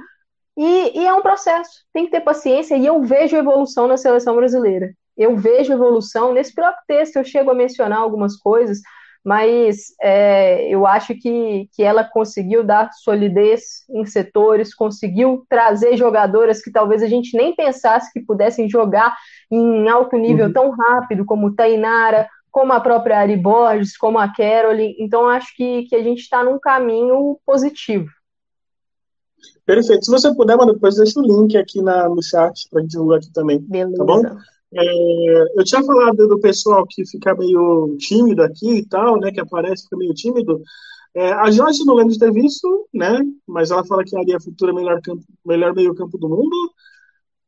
[0.56, 4.34] E, e, é um processo, tem que ter paciência, e eu vejo evolução na seleção
[4.34, 4.92] brasileira.
[5.18, 8.80] Eu vejo evolução, nesse próprio texto eu chego a mencionar algumas coisas,
[9.24, 16.62] mas é, eu acho que, que ela conseguiu dar solidez em setores, conseguiu trazer jogadoras
[16.62, 19.16] que talvez a gente nem pensasse que pudessem jogar
[19.50, 20.52] em alto nível uhum.
[20.52, 24.96] tão rápido, como Tainara, como a própria Ari Borges, como a Carole.
[24.98, 28.08] Então, acho que, que a gente está num caminho positivo.
[29.66, 30.04] Perfeito.
[30.04, 33.30] Se você puder, mano, depois deixa o link aqui na, no chat para divulgar aqui
[33.32, 33.58] também.
[33.60, 33.98] Beleza.
[33.98, 34.22] Tá bom?
[34.74, 39.32] É, eu tinha falado do pessoal que fica meio tímido aqui e tal, né?
[39.32, 40.62] Que aparece, fica meio tímido.
[41.14, 43.20] É, a Jorge não lembro de ter visto, né?
[43.46, 46.56] Mas ela fala que é a futura melhor, campo, melhor meio campo do mundo.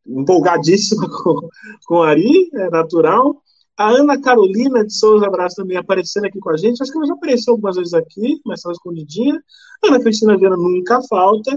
[0.06, 1.48] Empolgadíssima com,
[1.86, 3.42] com a Ari, é natural.
[3.76, 6.82] A Ana Carolina de Souza Braz também aparecendo aqui com a gente.
[6.82, 9.42] Acho que ela já apareceu algumas vezes aqui, mas estava escondidinha.
[9.84, 11.50] Ana Cristina Viana nunca falta.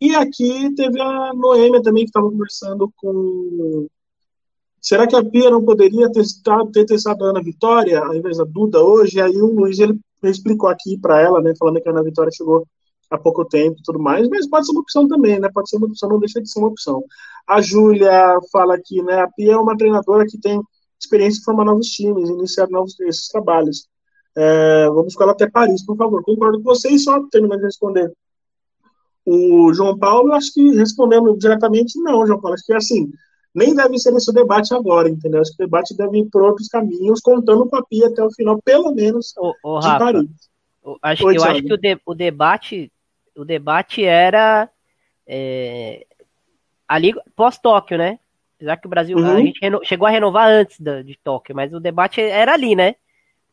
[0.00, 3.86] E aqui teve a Noêmia também, que estava conversando com
[4.82, 8.44] Será que a Pia não poderia testar, ter testado a Ana Vitória ao invés da
[8.44, 9.20] Duda hoje?
[9.20, 12.66] Aí o Luiz ele explicou aqui para ela, né, falando que a Ana Vitória chegou
[13.08, 15.48] há pouco tempo e tudo mais, mas pode ser uma opção também, né?
[15.52, 17.04] Pode ser uma opção, não deixa de ser uma opção.
[17.46, 19.20] A Júlia fala aqui, né?
[19.20, 20.60] A Pia é uma treinadora que tem
[20.98, 23.86] experiência em formar novos times, iniciar novos esses trabalhos.
[24.36, 26.24] É, vamos com ela até Paris, por favor.
[26.24, 28.10] Concordo com vocês, só terminando de responder.
[29.26, 32.54] O João Paulo, acho que respondendo diretamente, não, João Paulo.
[32.54, 33.12] Acho que é assim
[33.54, 35.40] nem deve ser esse o debate agora, entendeu?
[35.40, 38.30] Acho que o debate deve ir por outros caminhos, contando com a Pia até o
[38.30, 40.30] final, pelo menos, ô, ô, de Rafa, Paris.
[41.02, 42.92] Acho, Oi, eu acho que o, de, o, debate
[43.36, 44.68] o debate era
[45.26, 46.06] é,
[46.88, 48.18] ali pós-Tóquio, né?
[48.60, 49.26] Já que o Brasil uhum.
[49.26, 52.74] a gente reno, chegou a renovar antes da, de Tóquio, mas o debate era ali,
[52.74, 52.96] né?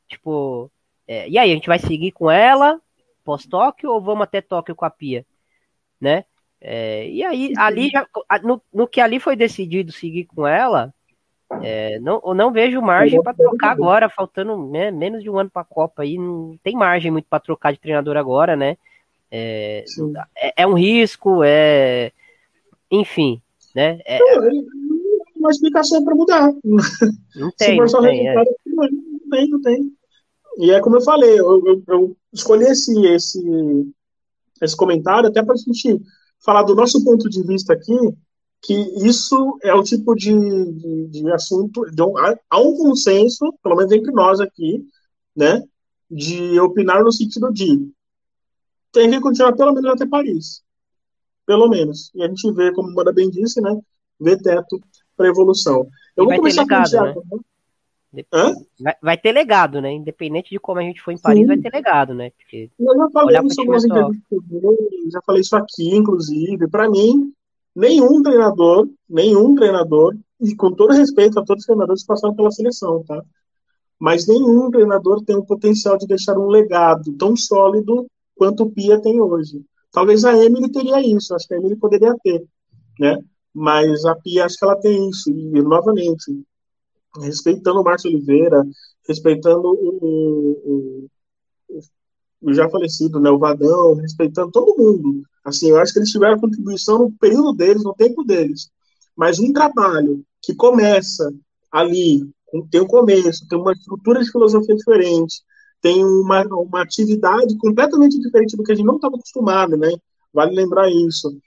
[0.08, 0.72] Tipo,
[1.08, 2.80] é, e aí, a gente vai seguir com ela
[3.24, 5.26] pós-Tóquio ou vamos até Tóquio com a Pia?
[6.00, 6.24] Né?
[6.62, 8.06] É, e aí, ali já,
[8.44, 10.94] no, no, que ali foi decidido seguir com ela,
[11.62, 15.50] é, não, eu não vejo margem para trocar agora, faltando né, menos de um ano
[15.50, 18.78] para a Copa aí, não tem margem muito para trocar de treinador agora, né?
[19.32, 19.86] É,
[20.36, 22.12] é, é, um risco, é,
[22.92, 23.42] enfim,
[23.76, 24.00] né?
[24.06, 24.20] É,
[25.36, 26.52] uma explicação para mudar.
[26.64, 28.36] Não tem, não tem, é.
[28.36, 29.94] não tem, não tem.
[30.58, 33.42] E é como eu falei, eu, eu, eu escolhi esse, esse,
[34.62, 36.02] esse comentário até para a gente
[36.44, 37.96] falar do nosso ponto de vista aqui,
[38.62, 38.74] que
[39.08, 43.92] isso é o tipo de, de, de assunto, de um, há um consenso, pelo menos
[43.92, 44.86] entre nós aqui,
[45.36, 45.64] né,
[46.10, 47.90] de opinar no sentido de
[48.92, 50.64] tem que continuar pelo menos até Paris.
[51.46, 52.12] Pelo menos.
[52.16, 53.80] E a gente vê, como o Manda bem disse, né,
[54.20, 54.82] vê teto
[55.16, 55.88] para evolução.
[56.16, 57.24] Eu e vou começar legado, com o Thiago.
[57.32, 57.40] Né?
[58.80, 59.92] Vai, vai, ter legado, né?
[59.92, 61.48] Independente de como a gente for em Paris, Sim.
[61.48, 62.32] vai ter legado, né?
[62.32, 64.40] Porque eu já falei isso algumas entrevistas,
[65.12, 66.68] já falei isso aqui, inclusive.
[66.68, 67.32] Para mim,
[67.76, 72.52] nenhum treinador, nenhum treinador, e com todo respeito a todos os treinadores que passaram pela
[72.52, 73.22] seleção, tá?
[74.00, 79.00] Mas nenhum treinador tem o potencial de deixar um legado tão sólido quanto o Pia
[79.02, 79.62] tem hoje.
[79.92, 82.44] Talvez a Emily teria isso, acho que a Emily poderia ter,
[83.00, 83.20] né?
[83.54, 85.30] Mas a Pia, acho que ela tem isso.
[85.30, 86.42] E, novamente,
[87.22, 88.64] respeitando o Márcio Oliveira,
[89.08, 91.10] respeitando o,
[91.70, 91.80] o,
[92.42, 95.24] o, já falecido, né, o Vadão, respeitando todo mundo.
[95.44, 98.70] Assim, eu acho que eles tiveram contribuição no período deles, no tempo deles.
[99.16, 101.32] Mas um trabalho que começa
[101.72, 102.22] ali,
[102.72, 105.42] tem um começo, tem uma estrutura de filosofia diferente,
[105.82, 109.90] tem uma, uma atividade completamente diferente do que a gente não estava acostumado, né?
[110.34, 111.38] Vale lembrar isso.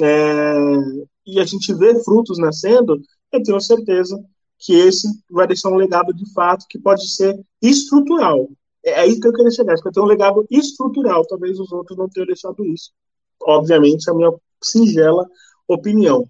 [0.00, 0.56] É,
[1.26, 3.00] e a gente vê frutos nascendo,
[3.32, 4.18] eu tenho certeza
[4.60, 8.48] que esse vai deixar um legado de fato que pode ser estrutural.
[8.84, 11.98] É aí que eu queria chegar, que eu tenho um legado estrutural, talvez os outros
[11.98, 12.92] não tenham deixado isso.
[13.42, 14.30] Obviamente, a minha
[14.62, 15.26] singela
[15.66, 16.26] opinião.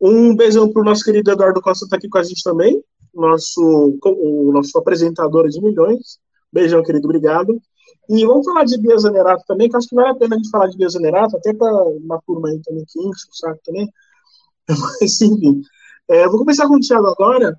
[0.00, 3.98] Um beijão para o nosso querido Eduardo Costa, está aqui com a gente também, nosso,
[4.04, 6.18] o nosso apresentador de milhões.
[6.52, 7.60] Beijão, querido, obrigado.
[8.08, 10.50] E vamos falar de Bia Zanerato também, que acho que vale a pena a gente
[10.50, 13.92] falar de Bia Zanerato, até para uma turma aí também que enche o saco também.
[14.68, 15.62] Mas, enfim,
[16.08, 17.56] é, vou começar com o Thiago agora.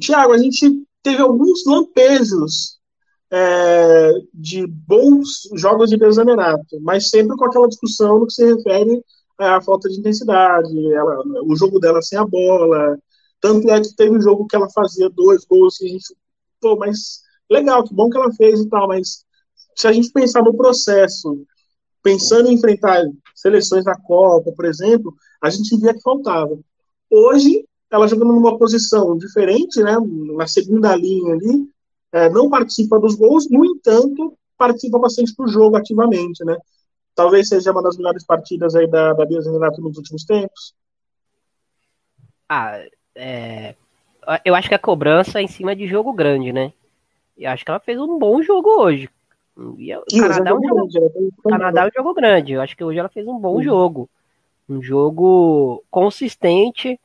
[0.00, 2.78] Thiago, a gente teve alguns lampejos
[3.30, 9.02] é, de bons jogos de Bezanerato, mas sempre com aquela discussão no que se refere
[9.38, 12.98] à falta de intensidade, ela, o jogo dela sem a bola.
[13.40, 16.14] Tanto é que teve um jogo que ela fazia dois gols e a gente,
[16.60, 19.24] pô, mas legal, que bom que ela fez e tal, mas
[19.74, 21.44] se a gente pensar no processo,
[22.02, 23.02] pensando em enfrentar
[23.34, 26.58] seleções da Copa, por exemplo, a gente via que faltava.
[27.10, 29.96] Hoje, ela jogando numa posição diferente, né,
[30.36, 31.68] na segunda linha ali,
[32.12, 36.56] é, não participa dos gols, no entanto, participa bastante do jogo ativamente, né.
[37.14, 40.74] talvez seja uma das melhores partidas aí da, da Bia nos últimos tempos?
[42.48, 42.80] Ah,
[43.14, 43.74] é,
[44.44, 46.72] eu acho que a cobrança é em cima de jogo grande, né?
[47.36, 49.08] Eu acho que ela fez um bom jogo hoje.
[49.78, 52.52] E o Canadá, é um jogo, grande, Canadá é um jogo grande.
[52.52, 53.62] Eu acho que hoje ela fez um bom uhum.
[53.62, 54.10] jogo.
[54.70, 56.98] Um jogo consistente,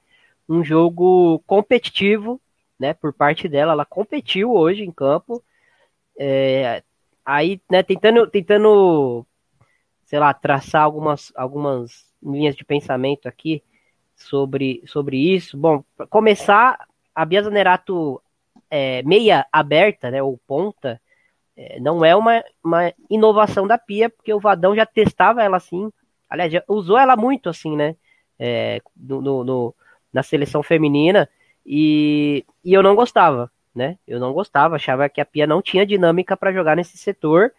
[0.48, 2.40] um jogo competitivo,
[2.80, 2.94] né?
[2.94, 5.44] Por parte dela, ela competiu hoje em campo.
[6.18, 6.84] É,
[7.26, 9.26] aí, né, tentando, tentando,
[10.06, 13.64] sei lá, traçar algumas, algumas linhas de pensamento aqui
[14.16, 15.58] sobre, sobre isso.
[15.58, 18.22] Bom, para começar, a Bia Zanerato
[18.70, 21.02] é, meia aberta, né, ou ponta,
[21.58, 25.92] é, não é uma, uma inovação da Pia, porque o Vadão já testava ela assim,
[26.30, 27.96] aliás, usou ela muito assim, né,
[28.40, 29.76] é, no, no,
[30.12, 31.30] na seleção feminina,
[31.66, 35.86] e, e eu não gostava, né, eu não gostava, achava que a Pia não tinha
[35.86, 37.52] dinâmica para jogar nesse setor,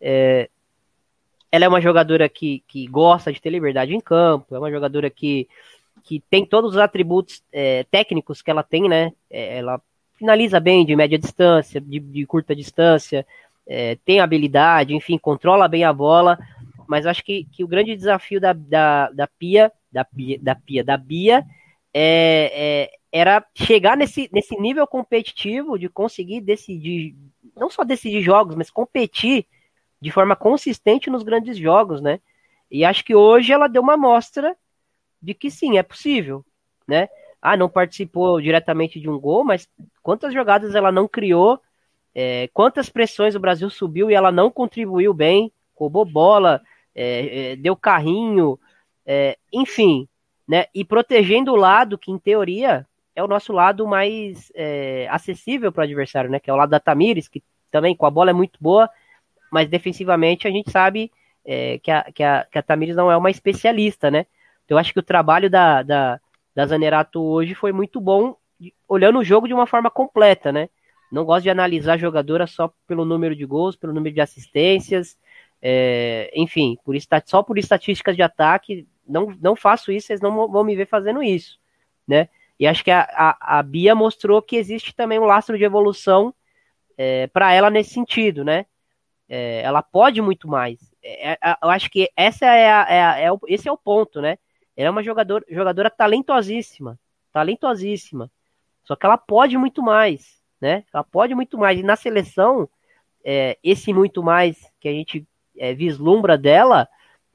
[0.00, 0.48] é,
[1.52, 5.10] ela é uma jogadora que, que gosta de ter liberdade em campo, é uma jogadora
[5.10, 5.48] que,
[6.04, 9.12] que tem todos os atributos é, técnicos que ela tem, né?
[9.28, 9.80] É, ela
[10.14, 13.26] finaliza bem de média distância, de, de curta distância,
[13.66, 16.38] é, tem habilidade, enfim, controla bem a bola,
[16.90, 20.84] mas acho que, que o grande desafio da, da, da Pia, da Pia, da Pia,
[20.84, 21.46] da Bia,
[21.94, 27.14] é, é, era chegar nesse, nesse nível competitivo de conseguir decidir,
[27.56, 29.46] não só decidir jogos, mas competir
[30.00, 32.20] de forma consistente nos grandes jogos, né?
[32.70, 34.56] E acho que hoje ela deu uma amostra
[35.22, 36.44] de que sim, é possível,
[36.88, 37.08] né?
[37.40, 39.68] ah, não participou diretamente de um gol, mas
[40.02, 41.60] quantas jogadas ela não criou,
[42.14, 46.60] é, quantas pressões o Brasil subiu e ela não contribuiu bem, roubou bola,
[47.00, 48.58] é, é, deu carrinho,
[49.06, 50.08] é, enfim,
[50.46, 50.66] né?
[50.74, 55.82] E protegendo o lado que, em teoria, é o nosso lado mais é, acessível para
[55.82, 56.38] o adversário, né?
[56.38, 58.88] Que é o lado da Tamires, que também com a bola é muito boa,
[59.50, 61.10] mas defensivamente a gente sabe
[61.44, 64.26] é, que, a, que, a, que a Tamires não é uma especialista, né?
[64.64, 66.20] Então, eu acho que o trabalho da, da
[66.54, 68.36] da Zanerato hoje foi muito bom,
[68.88, 70.68] olhando o jogo de uma forma completa, né?
[71.10, 75.16] Não gosto de analisar jogadora só pelo número de gols, pelo número de assistências,
[75.62, 76.94] é, enfim, por
[77.26, 81.22] só por estatísticas de ataque, não, não faço isso, vocês não vão me ver fazendo
[81.22, 81.58] isso,
[82.06, 82.28] né?
[82.58, 86.34] E acho que a, a, a Bia mostrou que existe também um lastro de evolução
[86.96, 88.66] é, para ela nesse sentido, né?
[89.28, 90.78] É, ela pode muito mais.
[91.02, 94.20] É, é, eu acho que essa é, é, a, é o, esse é o ponto,
[94.20, 94.36] né?
[94.76, 96.98] Ela é uma jogador, jogadora talentosíssima,
[97.32, 98.30] talentosíssima.
[98.84, 100.84] Só que ela pode muito mais, né?
[100.92, 101.78] Ela pode muito mais.
[101.78, 102.68] E na seleção,
[103.62, 105.26] esse muito mais que a gente
[105.56, 106.88] é, vislumbra dela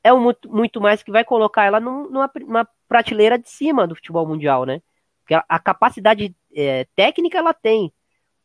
[0.04, 3.88] é um muito, muito mais que vai colocar ela num, numa, numa prateleira de cima
[3.88, 4.82] do futebol mundial, né?
[5.22, 7.92] Porque a, a capacidade é, técnica ela tem,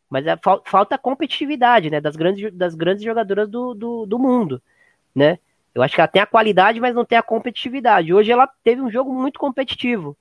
[0.09, 2.01] mas é, falta competitividade, né?
[2.01, 4.63] Das grandes, das grandes jogadoras do, do, do mundo,
[5.15, 5.39] né?
[5.75, 8.13] Eu acho que ela tem a qualidade, mas não tem a competitividade.
[8.13, 10.17] Hoje ela teve um jogo muito competitivo.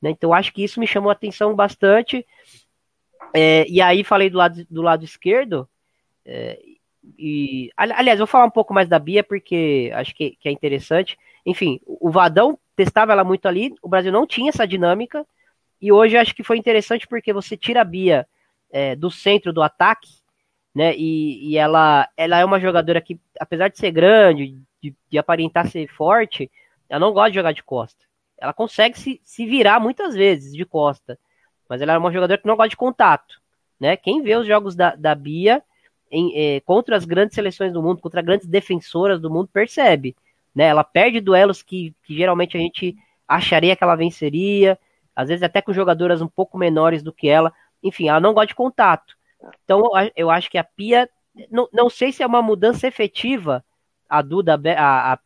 [0.00, 0.10] Né?
[0.10, 2.26] Então acho que isso me chamou a atenção bastante.
[3.34, 5.68] É, e aí falei do lado, do lado esquerdo.
[6.24, 6.60] É,
[7.18, 11.18] e, aliás, vou falar um pouco mais da Bia, porque acho que, que, é interessante.
[11.44, 15.26] Enfim, o Vadão testava ela muito ali, o Brasil não tinha essa dinâmica.
[15.80, 18.26] E hoje acho que foi interessante porque você tira a Bia
[18.70, 20.08] é, do centro do ataque,
[20.74, 20.94] né?
[20.96, 25.68] E, e, ela, ela é uma jogadora que, apesar de ser grande, de, de aparentar
[25.68, 26.50] ser forte,
[26.88, 28.04] ela não gosta de jogar de costa.
[28.38, 31.18] Ela consegue se, se virar muitas vezes de costa,
[31.68, 33.40] mas ela é uma jogadora que não gosta de contato.
[33.78, 33.96] Né?
[33.96, 35.62] Quem vê os jogos da, da Bia
[36.12, 40.14] em, eh, contra as grandes seleções do mundo, contra grandes defensoras do mundo, percebe.
[40.54, 40.64] Né?
[40.64, 42.94] Ela perde duelos que, que geralmente a gente
[43.26, 44.78] acharia que ela venceria,
[45.16, 47.52] às vezes até com jogadoras um pouco menores do que ela.
[47.82, 49.16] Enfim, ela não gosta de contato.
[49.64, 51.08] Então eu acho que a Pia,
[51.50, 53.64] não, não sei se é uma mudança efetiva
[54.08, 55.18] a Duda, a, a,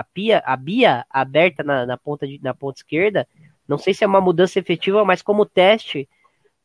[0.00, 3.26] a, Pia, a Bia aberta na, na, ponta de, na ponta esquerda,
[3.68, 6.08] não sei se é uma mudança efetiva, mas como teste,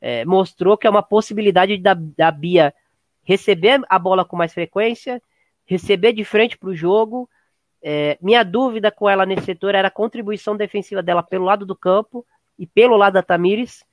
[0.02, 2.74] é, mostrou que é uma possibilidade da, da Bia
[3.28, 5.22] receber a bola com mais frequência,
[5.66, 7.30] receber de frente para o jogo.
[7.84, 11.76] É, minha dúvida com ela nesse setor era a contribuição defensiva dela pelo lado do
[11.76, 12.26] campo
[12.58, 13.84] e pelo lado da Tamires.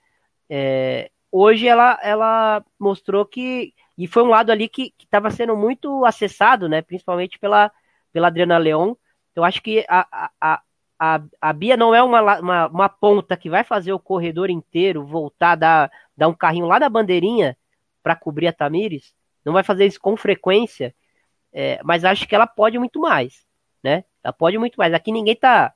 [0.49, 6.05] É, hoje ela, ela mostrou que e foi um lado ali que estava sendo muito
[6.05, 6.81] acessado, né?
[6.81, 7.73] Principalmente pela,
[8.13, 8.95] pela Adriana Leon.
[9.35, 10.63] Eu acho que a, a,
[10.99, 15.05] a, a Bia não é uma, uma, uma, ponta que vai fazer o corredor inteiro
[15.05, 17.57] voltar, dar, dar um carrinho lá na bandeirinha
[18.03, 19.15] para cobrir a Tamires.
[19.45, 20.95] Não vai fazer isso com frequência,
[21.53, 23.47] é, mas acho que ela pode muito mais,
[23.83, 24.05] né?
[24.23, 24.93] Ela pode muito mais.
[24.95, 25.73] Aqui ninguém tá,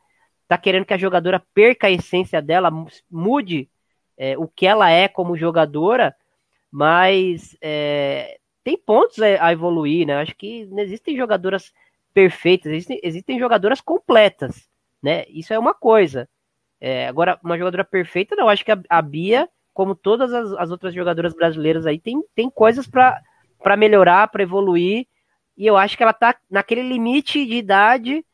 [0.47, 2.71] tá querendo que a jogadora perca a essência dela,
[3.11, 3.69] mude
[4.17, 6.15] é, o que ela é como jogadora,
[6.71, 10.21] mas é, tem pontos a, evoluir, né?
[10.21, 11.73] Acho que existem jogadoras
[12.13, 14.69] perfeitas, existem, existem jogadoras completas,
[15.03, 15.25] né?
[15.29, 16.29] Isso é uma coisa.
[16.81, 20.71] É, agora, uma jogadora perfeita, não, acho que a, a Bia, como todas as, as,
[20.71, 23.23] outras jogadoras brasileiras aí, tem, tem coisas para
[23.77, 25.07] melhorar, para evoluir,
[25.57, 28.25] e eu acho que ela tá naquele limite de idade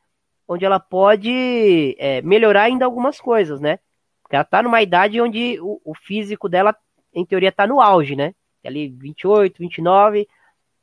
[0.47, 3.79] onde ela pode é, melhorar ainda algumas coisas, né?
[4.23, 6.77] Porque ela tá numa idade onde o, o físico dela,
[7.15, 8.35] em teoria, tá no auge, né?
[8.63, 10.29] Ali 28, 29,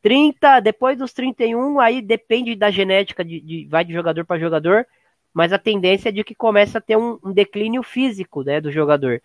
[0.02, 4.86] 30, depois dos 31, aí depende da genética, de, de vai de jogador para jogador,
[5.34, 8.72] mas a tendência é de que começa a ter um, um, declínio físico né, do
[8.72, 9.22] jogador.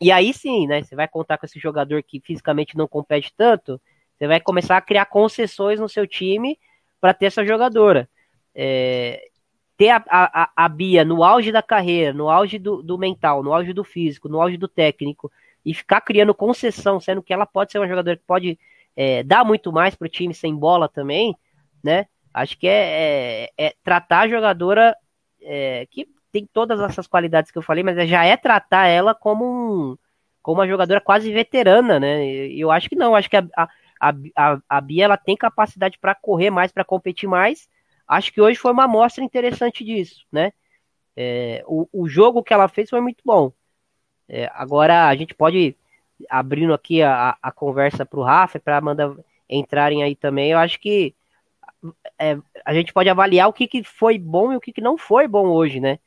[0.00, 0.82] E aí sim, né?
[0.82, 3.80] Você vai contar com esse jogador que fisicamente não compete tanto,
[4.18, 6.58] você vai começar a criar concessões no seu time
[7.00, 8.08] para ter essa jogadora.
[8.54, 9.28] É,
[9.76, 13.54] ter a, a, a, Bia no auge da carreira, no auge do, do, mental, no
[13.54, 15.30] auge do físico, no auge do técnico,
[15.64, 18.58] e ficar criando concessão, sendo que ela pode ser uma jogadora que pode
[18.96, 21.36] é, dar muito mais para o time sem bola também,
[21.82, 22.06] né?
[22.34, 24.96] Acho que é, é, é tratar a jogadora
[25.40, 29.44] é, que tem todas essas qualidades que eu falei, mas já é tratar ela como,
[29.44, 29.98] um,
[30.42, 32.26] como uma jogadora quase veterana, né?
[32.48, 33.68] Eu acho que não, acho que a, a,
[34.00, 37.68] a, a Bia ela tem capacidade para correr mais, para competir mais.
[38.06, 40.52] Acho que hoje foi uma amostra interessante disso, né?
[41.16, 43.52] É, o, o jogo que ela fez foi muito bom.
[44.28, 45.76] É, agora a gente pode
[46.28, 49.16] abrindo aqui a, a conversa para o Rafa, para Amanda
[49.48, 51.14] entrarem aí também, eu acho que
[52.18, 54.98] é, a gente pode avaliar o que, que foi bom e o que, que não
[54.98, 55.98] foi bom hoje, né?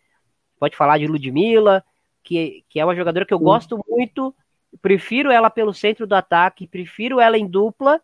[0.60, 1.84] Pode falar de Ludmilla,
[2.24, 4.36] que, que é uma jogadora que eu gosto muito,
[4.82, 7.99] prefiro ela pelo centro do ataque, prefiro ela em dupla,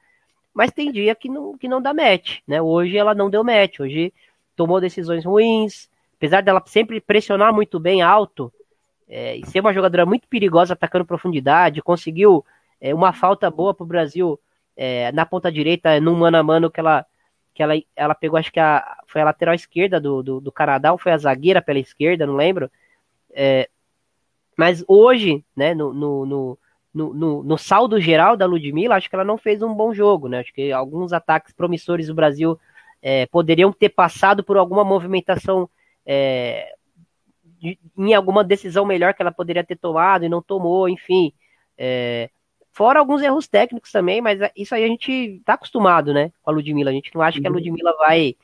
[0.54, 2.62] mas tem dia que não, que não dá match, né?
[2.62, 4.14] Hoje ela não deu match, hoje
[4.56, 8.52] tomou decisões ruins, apesar dela sempre pressionar muito bem alto,
[9.08, 12.44] é, e ser uma jogadora muito perigosa atacando profundidade, conseguiu
[12.82, 14.40] é, uma falta boa para o Brasil
[14.76, 17.06] é, na ponta direita, num mano a mano que ela,
[17.54, 20.92] que ela, ela pegou, acho que a, foi a lateral esquerda do, do, do Canadá,
[20.92, 22.70] ou foi a zagueira pela esquerda, não lembro.
[23.32, 23.70] É,
[24.58, 26.60] mas hoje, né, no, no, no
[26.94, 30.40] no, saldo geral da Ludmilla, acho que ela não fez um bom jogo, né?
[30.40, 32.60] Acho que alguns ataques promissores do Brasil
[33.02, 35.70] é, poderiam ter passado por alguma movimentação
[36.06, 36.74] é,
[37.98, 41.34] em alguma decisão melhor que ela poderia ter tomado e não tomou, enfim.
[41.78, 42.30] É,
[42.72, 46.54] fora alguns erros técnicos também, mas isso aí a gente tá acostumado, né, com a
[46.54, 46.92] Ludmilla.
[46.92, 47.56] A gente não acha que a uhum.
[47.56, 48.36] Ludmilla vai,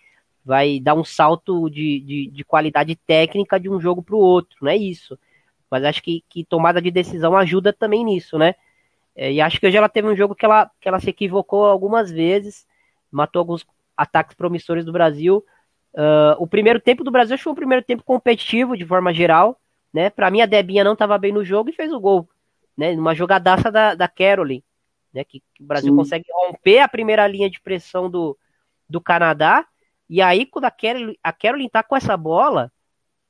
[0.43, 4.57] vai dar um salto de, de, de qualidade técnica de um jogo para o outro,
[4.61, 5.17] não é isso.
[5.73, 8.55] Mas acho que, que tomada de decisão ajuda também nisso, né?
[9.15, 11.65] É, e acho que hoje ela teve um jogo que ela, que ela se equivocou
[11.65, 12.65] algumas vezes,
[13.11, 13.65] matou alguns
[13.95, 15.45] ataques promissores do Brasil,
[15.93, 19.59] Uh, o primeiro tempo do Brasil foi um primeiro tempo competitivo, de forma geral.
[19.93, 20.09] Né?
[20.09, 22.27] Para mim, a Debinha não estava bem no jogo e fez o gol.
[22.75, 22.95] Né?
[22.95, 24.63] Numa jogadaça da, da Caroline.
[25.13, 25.23] Né?
[25.23, 25.97] Que, que o Brasil Sim.
[25.97, 28.35] consegue romper a primeira linha de pressão do,
[28.89, 29.65] do Canadá.
[30.09, 32.71] E aí, quando a Caroline, a Caroline tá com essa bola,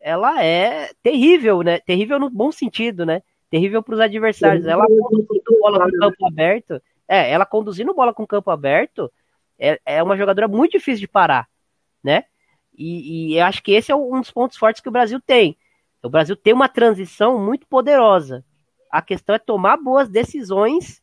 [0.03, 1.79] ela é terrível, né?
[1.79, 3.23] Terrível no bom sentido, né?
[3.49, 4.65] Terrível para os adversários.
[4.65, 6.81] Ela conduzindo bola com campo aberto.
[7.07, 9.11] É, ela conduzindo bola com campo aberto
[9.57, 11.47] é, é uma jogadora muito difícil de parar,
[12.03, 12.25] né?
[12.77, 15.57] E, e eu acho que esse é um dos pontos fortes que o Brasil tem.
[16.01, 18.43] O Brasil tem uma transição muito poderosa.
[18.91, 21.01] A questão é tomar boas decisões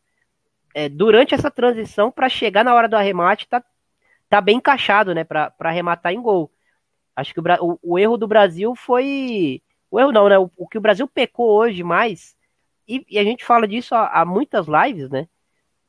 [0.74, 3.64] é, durante essa transição para chegar na hora do arremate tá,
[4.28, 5.24] tá bem encaixado, né?
[5.24, 6.50] Para arrematar em gol.
[7.14, 9.62] Acho que o, o, o, erro do Brasil foi.
[9.90, 10.38] O erro não, né?
[10.38, 12.36] O, o que o Brasil pecou hoje mais,
[12.88, 15.28] e, e a gente fala disso há, há muitas lives, né?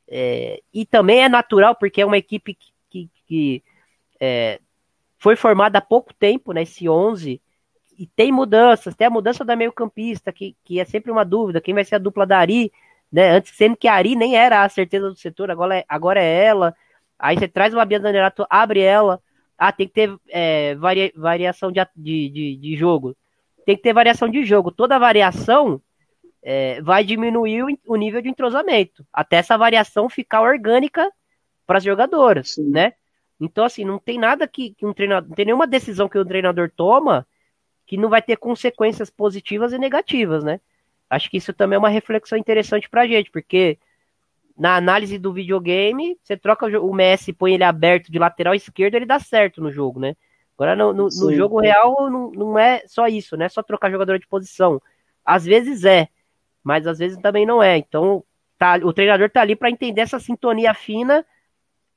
[0.07, 3.63] É, e também é natural, porque é uma equipe que, que, que
[4.19, 4.59] é,
[5.17, 7.41] foi formada há pouco tempo, né, esse 11,
[7.97, 11.73] e tem mudanças, tem a mudança da meio-campista, que, que é sempre uma dúvida, quem
[11.73, 12.71] vai ser a dupla da Ari,
[13.11, 16.21] né, antes sendo que a Ari nem era a certeza do setor, agora é, agora
[16.21, 16.75] é ela,
[17.17, 19.21] aí você traz uma Bia Zanerato, abre ela,
[19.63, 23.15] ah, tem que ter é, varia, variação de, de, de, jogo,
[23.63, 25.79] tem que ter variação de jogo, toda variação
[26.41, 31.07] é, vai diminuir o, o, nível de entrosamento, até essa variação ficar orgânica
[31.67, 32.71] para as jogadoras, Sim.
[32.71, 32.93] né?
[33.39, 35.29] Então, assim, não tem nada que, que um treinador.
[35.29, 37.27] Não tem nenhuma decisão que o treinador toma
[37.85, 40.59] que não vai ter consequências positivas e negativas, né?
[41.07, 43.77] Acho que isso também é uma reflexão interessante pra gente, porque
[44.61, 49.07] na análise do videogame, você troca o Messi, põe ele aberto de lateral esquerdo, ele
[49.07, 50.15] dá certo no jogo, né?
[50.53, 53.89] Agora, no, no, no jogo real, não, não é só isso, não é só trocar
[53.89, 54.79] jogador de posição.
[55.25, 56.09] Às vezes é,
[56.63, 57.75] mas às vezes também não é.
[57.75, 58.23] Então,
[58.55, 61.25] tá, o treinador tá ali para entender essa sintonia fina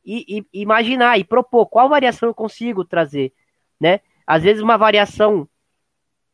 [0.03, 3.31] e, e, imaginar e propor qual variação eu consigo trazer,
[3.79, 4.01] né?
[4.27, 5.47] Às vezes uma variação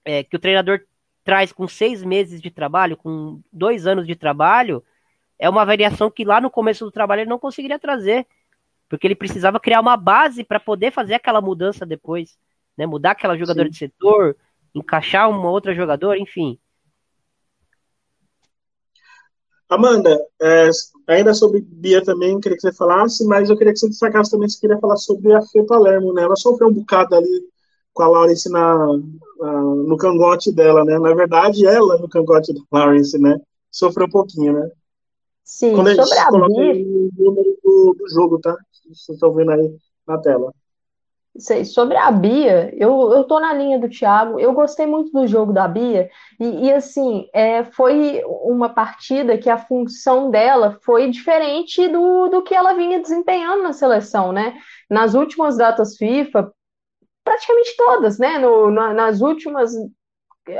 [0.04, 0.82] é, que o treinador
[1.24, 4.80] traz com seis meses de trabalho, com dois anos de trabalho,
[5.40, 8.26] é uma variação que lá no começo do trabalho ele não conseguiria trazer.
[8.88, 12.36] porque ele precisava criar uma base para poder fazer aquela mudança depois,
[12.76, 12.86] né?
[12.86, 13.70] Mudar aquela jogadora Sim.
[13.70, 14.36] de setor,
[14.74, 16.58] encaixar uma outra jogadora, enfim.
[19.68, 20.68] Amanda, é,
[21.06, 24.48] ainda sobre Bia também, queria que você falasse, mas eu queria que você destacasse também
[24.48, 26.22] se queria falar sobre a Fê Palermo, né?
[26.22, 27.44] Ela sofreu um bocado ali
[27.92, 28.76] com a Lawrence na,
[29.38, 30.98] na, no cangote dela, né?
[30.98, 33.40] Na verdade, ela no cangote da Lawrence, né?
[33.70, 34.70] Sofreu um pouquinho, né?
[35.50, 36.86] Sim, Quando sobre a, Bia...
[36.86, 38.56] o número do, do jogo, tá?
[38.70, 39.76] Vocês estão vendo aí
[40.06, 40.54] na tela.
[41.36, 45.26] Sei, sobre a Bia, eu, eu tô na linha do Thiago, eu gostei muito do
[45.26, 51.10] jogo da Bia, e, e, assim, é, foi uma partida que a função dela foi
[51.10, 54.56] diferente do, do que ela vinha desempenhando na seleção, né?
[54.88, 56.52] Nas últimas datas FIFA,
[57.24, 58.38] praticamente todas, né?
[58.38, 59.72] No, na, nas últimas,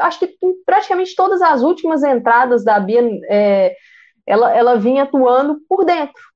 [0.00, 0.36] acho que
[0.66, 3.76] praticamente todas as últimas entradas da Bia, é,
[4.30, 6.30] ela, ela vinha atuando por dentro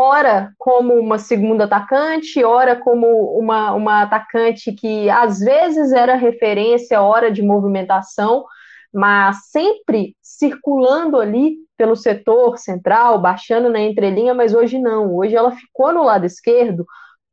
[0.00, 3.06] ora como uma segunda atacante, ora como
[3.38, 8.46] uma, uma atacante que às vezes era referência, hora de movimentação,
[8.92, 15.14] mas sempre circulando ali pelo setor central, baixando na entrelinha, mas hoje não.
[15.14, 16.86] Hoje ela ficou no lado esquerdo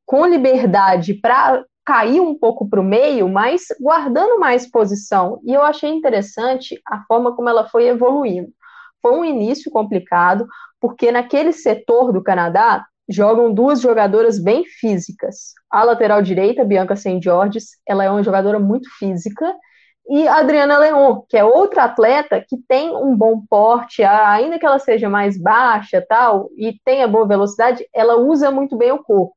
[0.06, 5.40] com liberdade para cair um pouco para o meio, mas guardando mais posição.
[5.46, 8.50] E eu achei interessante a forma como ela foi evoluindo.
[9.08, 10.46] Foi um início complicado,
[10.82, 15.54] porque naquele setor do Canadá jogam duas jogadoras bem físicas.
[15.72, 17.22] A lateral direita, Bianca St.
[17.24, 19.56] Georges, ela é uma jogadora muito física,
[20.10, 24.66] e a Adriana Leon, que é outra atleta que tem um bom porte, ainda que
[24.66, 29.36] ela seja mais baixa, tal, e tenha boa velocidade, ela usa muito bem o corpo.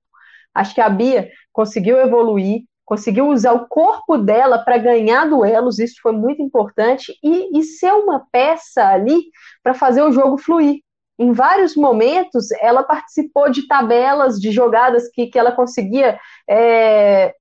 [0.52, 6.00] Acho que a Bia conseguiu evoluir, conseguiu usar o corpo dela para ganhar duelos, isso
[6.02, 9.26] foi muito importante, e, e ser uma peça ali
[9.62, 10.80] para fazer o jogo fluir.
[11.16, 16.18] Em vários momentos, ela participou de tabelas, de jogadas que, que ela conseguia
[16.48, 17.32] é,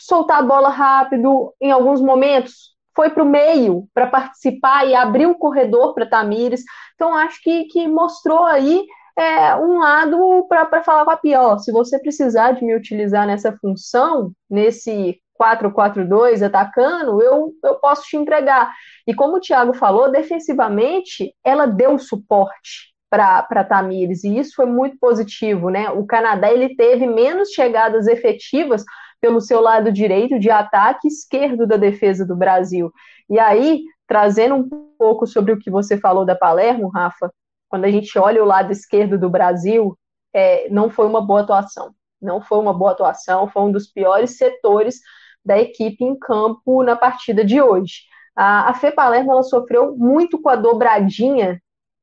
[0.00, 1.52] soltar a bola rápido.
[1.60, 6.62] Em alguns momentos, foi para o meio para participar e abrir o corredor para Tamires.
[6.94, 8.86] Então, acho que, que mostrou aí
[9.18, 11.58] é, um lado para falar com a Pior.
[11.58, 18.16] Se você precisar de me utilizar nessa função, nesse 4-4-2 atacando, eu, eu posso te
[18.16, 18.72] entregar.
[19.06, 24.96] E como o Thiago falou, defensivamente, ela deu suporte para Tamires, e isso foi muito
[24.98, 25.90] positivo, né?
[25.90, 28.82] O Canadá ele teve menos chegadas efetivas
[29.20, 32.90] pelo seu lado direito de ataque esquerdo da defesa do Brasil.
[33.28, 37.30] E aí, trazendo um pouco sobre o que você falou da Palermo, Rafa,
[37.72, 39.98] quando a gente olha o lado esquerdo do Brasil,
[40.34, 41.94] é, não foi uma boa atuação.
[42.20, 45.00] Não foi uma boa atuação, foi um dos piores setores
[45.42, 48.02] da equipe em campo na partida de hoje.
[48.36, 51.58] A, a Fê Palermo ela sofreu muito com a dobradinha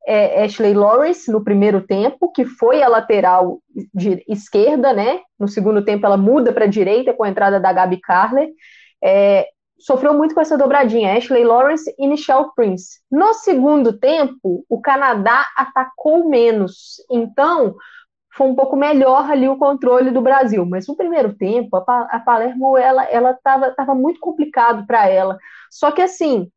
[0.07, 3.59] é, Ashley Lawrence no primeiro tempo, que foi a lateral
[3.93, 5.19] de esquerda, né?
[5.39, 8.49] No segundo tempo ela muda para a direita com a entrada da Gabi Carler.
[9.03, 9.47] É,
[9.79, 12.99] sofreu muito com essa dobradinha, Ashley Lawrence e Michelle Prince.
[13.09, 17.75] No segundo tempo, o Canadá atacou menos, então
[18.33, 20.65] foi um pouco melhor ali o controle do Brasil.
[20.65, 25.37] Mas no primeiro tempo, a, Palermo ela ela estava tava muito complicado para ela.
[25.71, 26.49] Só que assim,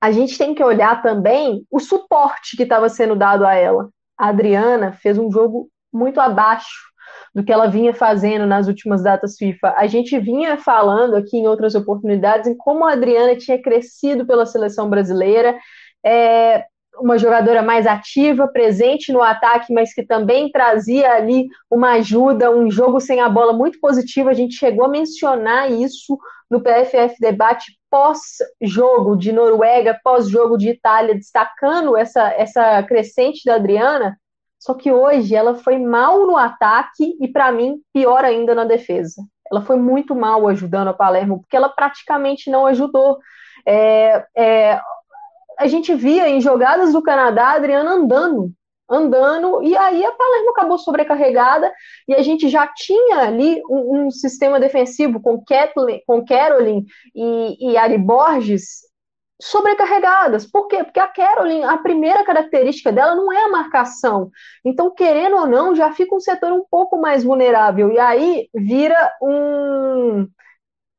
[0.00, 3.88] a gente tem que olhar também o suporte que estava sendo dado a ela.
[4.18, 6.93] A Adriana fez um jogo muito abaixo
[7.34, 9.74] do que ela vinha fazendo nas últimas datas FIFA.
[9.76, 14.46] A gente vinha falando aqui em outras oportunidades em como a Adriana tinha crescido pela
[14.46, 15.56] seleção brasileira,
[16.04, 16.64] é,
[17.00, 22.70] uma jogadora mais ativa, presente no ataque, mas que também trazia ali uma ajuda, um
[22.70, 24.28] jogo sem a bola muito positivo.
[24.28, 26.16] A gente chegou a mencionar isso
[26.48, 34.16] no PFF Debate pós-jogo de Noruega, pós-jogo de Itália, destacando essa, essa crescente da Adriana.
[34.64, 39.22] Só que hoje ela foi mal no ataque e, para mim, pior ainda na defesa.
[39.52, 43.18] Ela foi muito mal ajudando a Palermo, porque ela praticamente não ajudou.
[43.66, 44.80] É, é,
[45.58, 48.52] a gente via em jogadas do Canadá a Adriana andando,
[48.88, 51.70] andando, e aí a Palermo acabou sobrecarregada,
[52.08, 57.72] e a gente já tinha ali um, um sistema defensivo com, Kathleen, com Caroline e,
[57.72, 58.80] e Ari Borges
[59.44, 60.46] sobrecarregadas.
[60.46, 60.82] Por quê?
[60.82, 64.30] Porque a Caroline, a primeira característica dela não é a marcação.
[64.64, 67.92] Então, querendo ou não, já fica um setor um pouco mais vulnerável.
[67.92, 70.26] E aí vira um,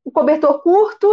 [0.06, 1.08] um cobertor curto,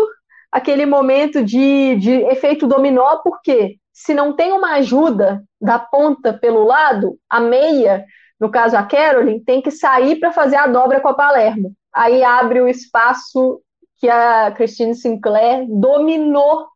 [0.50, 6.64] aquele momento de, de efeito dominó, porque se não tem uma ajuda da ponta pelo
[6.64, 8.04] lado, a meia,
[8.38, 11.72] no caso a Caroline, tem que sair para fazer a dobra com a Palermo.
[11.94, 13.62] Aí abre o espaço
[13.96, 16.66] que a Christine Sinclair dominou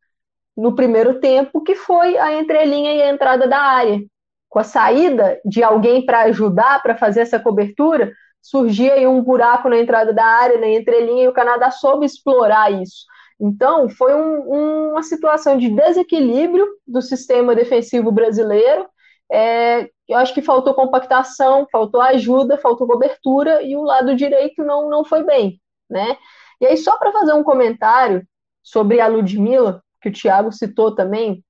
[0.56, 4.00] no primeiro tempo, que foi a entrelinha e a entrada da área.
[4.48, 9.68] Com a saída de alguém para ajudar, para fazer essa cobertura, surgia aí um buraco
[9.68, 13.04] na entrada da área, na entrelinha, e o Canadá soube explorar isso.
[13.38, 18.88] Então, foi um, uma situação de desequilíbrio do sistema defensivo brasileiro.
[19.30, 24.88] É, eu acho que faltou compactação, faltou ajuda, faltou cobertura, e o lado direito não,
[24.88, 25.60] não foi bem.
[25.90, 26.16] Né?
[26.60, 28.26] E aí, só para fazer um comentário
[28.62, 31.42] sobre a Ludmilla, que o Thiago citou também,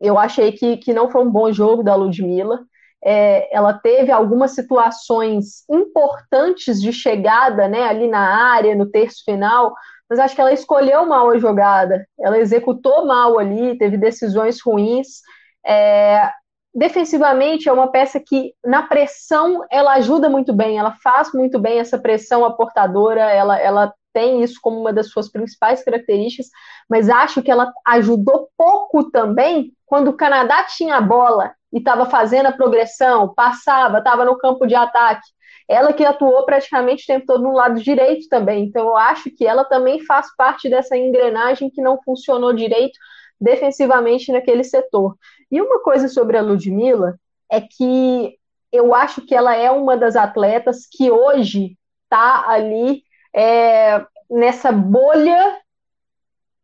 [0.00, 2.60] eu achei que, que não foi um bom jogo da Ludmilla.
[3.04, 9.74] É, ela teve algumas situações importantes de chegada né, ali na área, no terço final,
[10.08, 15.20] mas acho que ela escolheu mal a jogada, ela executou mal ali, teve decisões ruins.
[15.64, 16.30] É,
[16.74, 21.78] defensivamente é uma peça que na pressão ela ajuda muito bem, ela faz muito bem
[21.78, 26.48] essa pressão aportadora, ela, ela tem isso como uma das suas principais características,
[26.88, 32.06] mas acho que ela ajudou pouco também quando o Canadá tinha a bola e estava
[32.06, 35.26] fazendo a progressão, passava, estava no campo de ataque.
[35.68, 38.64] Ela que atuou praticamente o tempo todo no lado direito também.
[38.64, 42.98] Então eu acho que ela também faz parte dessa engrenagem que não funcionou direito
[43.40, 45.16] defensivamente naquele setor.
[45.50, 47.16] E uma coisa sobre a Ludmilla
[47.50, 48.36] é que
[48.72, 53.02] eu acho que ela é uma das atletas que hoje está ali
[53.34, 55.58] é, nessa bolha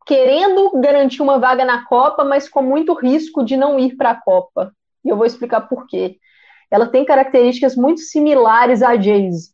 [0.06, 4.20] querendo garantir uma vaga na Copa, mas com muito risco de não ir para a
[4.20, 4.72] Copa.
[5.04, 6.18] E eu vou explicar por quê
[6.70, 9.50] ela tem características muito similares à Jayce.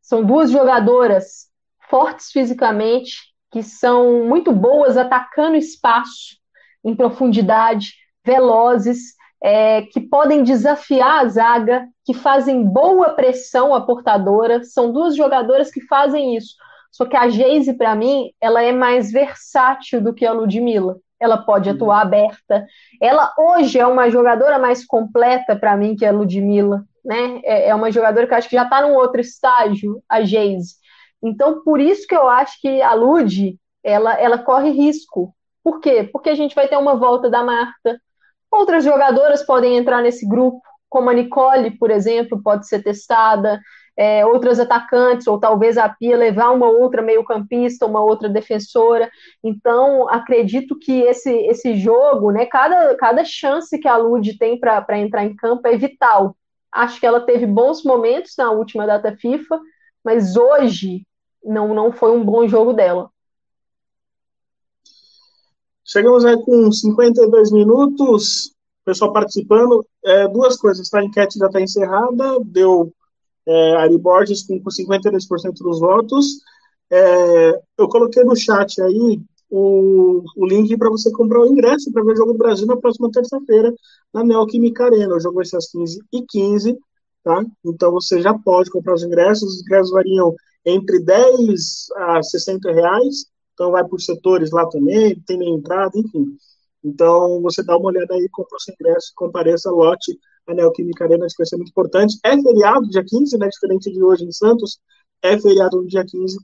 [0.00, 1.48] São duas jogadoras
[1.88, 3.16] fortes fisicamente,
[3.50, 6.38] que são muito boas atacando espaço
[6.84, 14.62] em profundidade, velozes, é, que podem desafiar a zaga, que fazem boa pressão à portadora.
[14.64, 16.54] São duas jogadoras que fazem isso.
[16.90, 21.36] Só que a Geise, para mim, ela é mais versátil do que a Ludmilla ela
[21.36, 21.74] pode uhum.
[21.76, 22.66] atuar aberta.
[23.00, 27.40] Ela hoje é uma jogadora mais completa para mim que a Ludmilla, né?
[27.44, 30.76] É, é, uma jogadora que eu acho que já está num outro estágio, a Geise.
[31.22, 35.34] Então, por isso que eu acho que a Lud, ela, ela corre risco.
[35.62, 36.08] Por quê?
[36.10, 38.00] Porque a gente vai ter uma volta da Marta.
[38.50, 43.60] Outras jogadoras podem entrar nesse grupo, como a Nicole, por exemplo, pode ser testada
[44.00, 49.10] é, outros atacantes, ou talvez a Pia levar uma outra meio-campista, uma outra defensora.
[49.44, 54.98] Então, acredito que esse, esse jogo, né, cada, cada chance que a Lud tem para
[54.98, 56.34] entrar em campo é vital.
[56.72, 59.60] Acho que ela teve bons momentos na última data FIFA,
[60.02, 61.06] mas hoje
[61.44, 63.10] não, não foi um bom jogo dela.
[65.90, 68.52] Chegamos aí com 52 minutos,
[68.84, 69.84] pessoal participando.
[70.04, 71.00] É, duas coisas, tá?
[71.00, 72.92] a enquete já está encerrada, deu
[73.44, 76.42] é, Ari Borges com, com 52% dos votos.
[76.88, 79.20] É, eu coloquei no chat aí
[79.50, 82.76] o, o link para você comprar o ingresso para ver o Jogo do Brasil na
[82.76, 83.74] próxima terça-feira
[84.14, 85.16] na Neoquímica Arena.
[85.16, 86.76] O jogo vai ser às 15h15,
[87.24, 87.44] tá?
[87.64, 89.56] Então você já pode comprar os ingressos.
[89.56, 93.26] Os ingressos variam entre 10 a 60 reais.
[93.60, 96.34] Então vai por setores lá também, tem meia entrada, enfim.
[96.82, 101.26] Então você dá uma olhada aí, compra o seu ingresso, compareça, lote a Neoquímica Arena,
[101.26, 102.18] acho que vai ser muito importante.
[102.24, 103.48] É feriado dia 15, né?
[103.48, 104.78] Diferente de hoje em Santos,
[105.20, 106.38] é feriado no dia 15.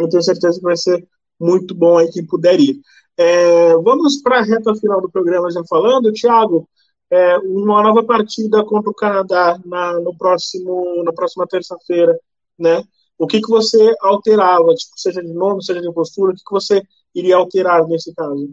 [0.00, 1.06] Eu tenho certeza que vai ser
[1.38, 2.80] muito bom aí quem puder ir.
[3.16, 6.12] É, vamos para a reta final do programa já falando.
[6.12, 6.68] Thiago,
[7.12, 12.18] é, uma nova partida contra o Canadá na, no próximo, na próxima terça-feira,
[12.58, 12.82] né?
[13.18, 16.52] O que, que você alterava, tipo, seja de nome, seja de postura, o que, que
[16.52, 16.82] você
[17.14, 18.48] iria alterar nesse caso?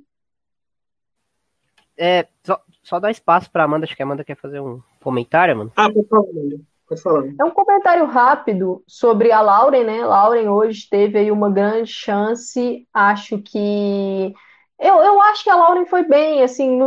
[1.97, 5.55] É, só, só dar espaço para Amanda, acho que a Amanda quer fazer um comentário,
[5.55, 5.71] mano.
[5.75, 6.59] Ah, por favor,
[6.89, 7.25] pode falar.
[7.39, 10.03] É um comentário rápido sobre a Lauren, né?
[10.03, 14.33] Lauren hoje teve aí uma grande chance, acho que
[14.79, 16.79] eu, eu acho que a Lauren foi bem, assim,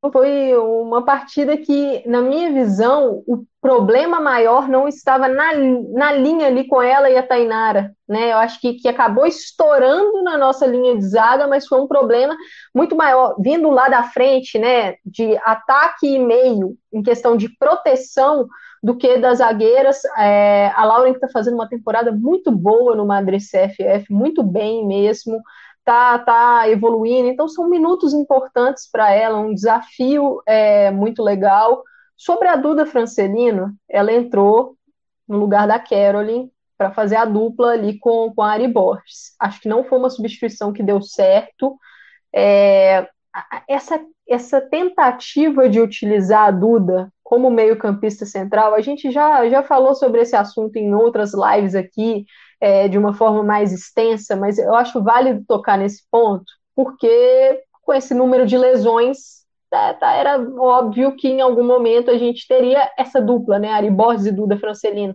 [0.00, 5.52] foi uma partida que, na minha visão, o problema maior não estava na,
[5.92, 8.32] na linha ali com ela e a Tainara, né?
[8.32, 12.36] Eu acho que, que acabou estourando na nossa linha de zaga, mas foi um problema
[12.72, 14.94] muito maior, vindo lá da frente, né?
[15.04, 18.46] De ataque e meio, em questão de proteção,
[18.80, 19.98] do que das zagueiras.
[20.16, 25.42] É, a Lauren está fazendo uma temporada muito boa no Madrid CFF, muito bem mesmo
[25.88, 27.28] tá, tá evoluindo.
[27.28, 31.82] Então, são minutos importantes para ela, um desafio é, muito legal.
[32.14, 34.76] Sobre a Duda Francelino, ela entrou
[35.26, 39.34] no lugar da Caroline para fazer a dupla ali com, com a Ari Borges.
[39.40, 41.78] Acho que não foi uma substituição que deu certo.
[42.34, 43.08] É,
[43.66, 49.94] essa, essa tentativa de utilizar a Duda como meio-campista central, a gente já, já falou
[49.94, 52.26] sobre esse assunto em outras lives aqui
[52.60, 56.44] é, de uma forma mais extensa, mas eu acho válido tocar nesse ponto,
[56.74, 62.18] porque com esse número de lesões, tá, tá, era óbvio que em algum momento a
[62.18, 65.14] gente teria essa dupla, né, Ari Borges e Duda Francelino.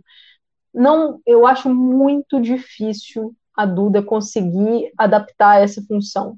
[0.73, 6.37] não, eu acho muito difícil a Duda conseguir adaptar essa função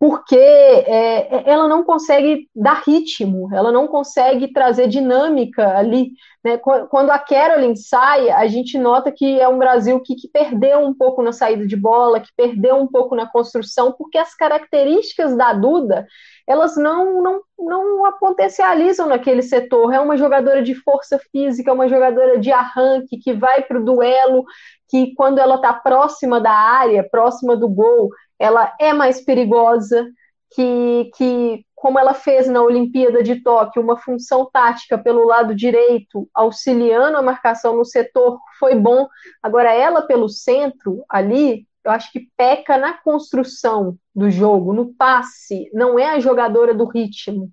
[0.00, 6.12] porque é, é, ela não consegue dar ritmo, ela não consegue trazer dinâmica ali.
[6.42, 6.56] Né?
[6.56, 10.94] Quando a Carolyn sai, a gente nota que é um Brasil que, que, perdeu um
[10.94, 15.52] pouco na saída de bola, que perdeu um pouco na construção, porque as características da
[15.52, 16.06] Duda
[16.48, 19.92] elas não, não, não a potencializam naquele setor.
[19.92, 24.44] É uma jogadora de força física, uma jogadora de arranque, que vai para o duelo,
[24.88, 28.10] que quando ela está próxima da área, próxima do gol,
[28.40, 30.08] ela é mais perigosa,
[30.52, 36.28] que, que como ela fez na Olimpíada de Tóquio, uma função tática pelo lado direito,
[36.34, 39.06] auxiliando a marcação no setor, foi bom.
[39.42, 45.70] Agora, ela pelo centro, ali, eu acho que peca na construção do jogo, no passe,
[45.72, 47.50] não é a jogadora do ritmo.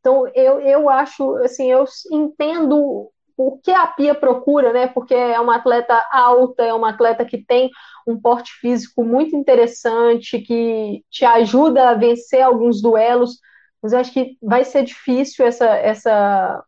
[0.00, 4.86] Então, eu, eu acho, assim, eu entendo o que a Pia procura, né?
[4.86, 7.70] Porque é uma atleta alta, é uma atleta que tem
[8.06, 13.38] um porte físico muito interessante, que te ajuda a vencer alguns duelos,
[13.82, 16.62] mas eu acho que vai ser difícil essa, essa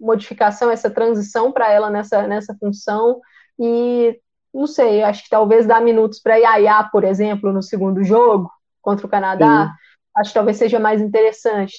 [0.00, 3.20] modificação, essa transição para ela nessa, nessa função.
[3.58, 4.18] E
[4.54, 8.50] não sei, acho que talvez dar minutos para Yaya, por exemplo, no segundo jogo
[8.80, 9.72] contra o Canadá, Sim.
[10.16, 11.78] acho que talvez seja mais interessante.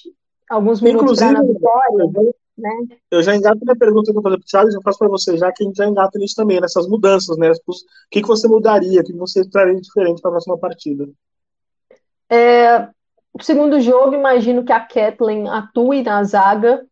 [0.50, 2.34] Alguns minutos para na vitória.
[2.58, 2.70] Né?
[3.10, 5.38] Eu já engato na pergunta que eu falei para o Thiago, já faço para você,
[5.38, 7.52] já que a gente já engata nisso também, nessas mudanças, né?
[7.52, 7.74] O
[8.12, 11.10] que, que você mudaria, o que você traria diferente para a próxima partida?
[12.30, 12.88] É,
[13.34, 16.86] o segundo jogo, imagino que a Kathleen atue na zaga.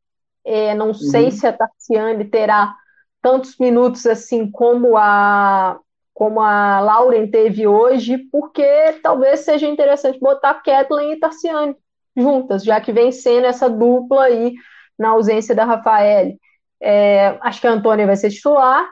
[0.43, 1.31] É, não sei uhum.
[1.31, 2.75] se a Tarciane terá
[3.21, 5.79] tantos minutos assim como a
[6.13, 11.75] como a Lauren teve hoje, porque talvez seja interessante botar Kathleen e Tarciane
[12.15, 14.53] juntas, já que vem sendo essa dupla aí
[14.97, 16.33] na ausência da Rafael.
[16.81, 18.87] É, acho que a Antônia vai ser titular.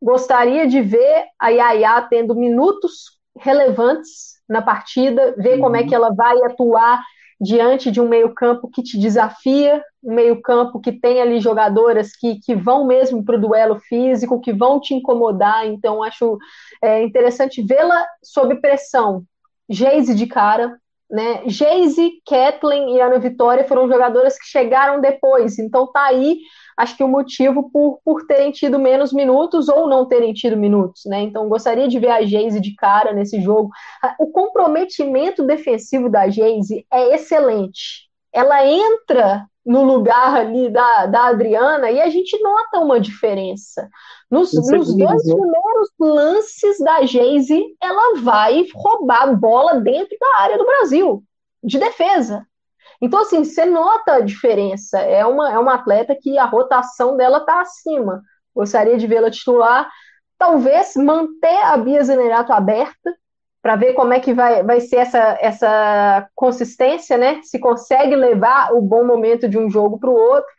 [0.00, 5.60] Gostaria de ver a Yaya tendo minutos relevantes na partida, ver uhum.
[5.60, 5.86] como é uhum.
[5.86, 7.00] que ela vai atuar
[7.40, 12.54] diante de um meio-campo que te desafia, um meio-campo que tem ali jogadoras que, que
[12.54, 15.66] vão mesmo para o duelo físico, que vão te incomodar.
[15.66, 16.38] Então, acho
[16.80, 19.24] é, interessante vê-la sob pressão.
[19.68, 20.78] Geise de cara,
[21.12, 21.42] né?
[22.26, 26.38] Kathleen e Ana Vitória foram jogadoras que chegaram depois, então tá aí,
[26.74, 31.02] acho que o motivo por, por terem tido menos minutos ou não terem tido minutos,
[31.04, 31.20] né?
[31.20, 33.70] Então gostaria de ver a Geise de cara nesse jogo.
[34.18, 38.10] O comprometimento defensivo da Geise é excelente.
[38.32, 43.88] Ela entra no lugar ali da, da Adriana e a gente nota uma diferença.
[44.30, 45.34] Nos, nos dois né?
[45.34, 51.22] primeiros lances da Geise, ela vai roubar a bola dentro da área do Brasil,
[51.62, 52.44] de defesa.
[53.00, 54.98] Então, assim, você nota a diferença.
[55.00, 58.22] É uma, é uma atleta que a rotação dela está acima.
[58.54, 59.90] Gostaria de vê-la titular.
[60.38, 63.14] Talvez manter a Bia Zenerato aberta,
[63.62, 67.40] para ver como é que vai, vai ser essa, essa consistência, né?
[67.44, 70.50] Se consegue levar o bom momento de um jogo para o outro.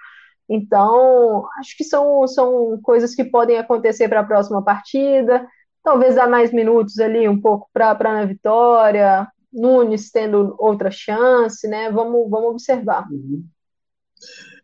[0.49, 5.45] Então, acho que são, são coisas que podem acontecer para a próxima partida.
[5.83, 11.91] Talvez dar mais minutos ali um pouco para a Vitória, Nunes tendo outra chance, né?
[11.91, 13.05] Vamos, vamos observar.
[13.11, 13.43] Uhum.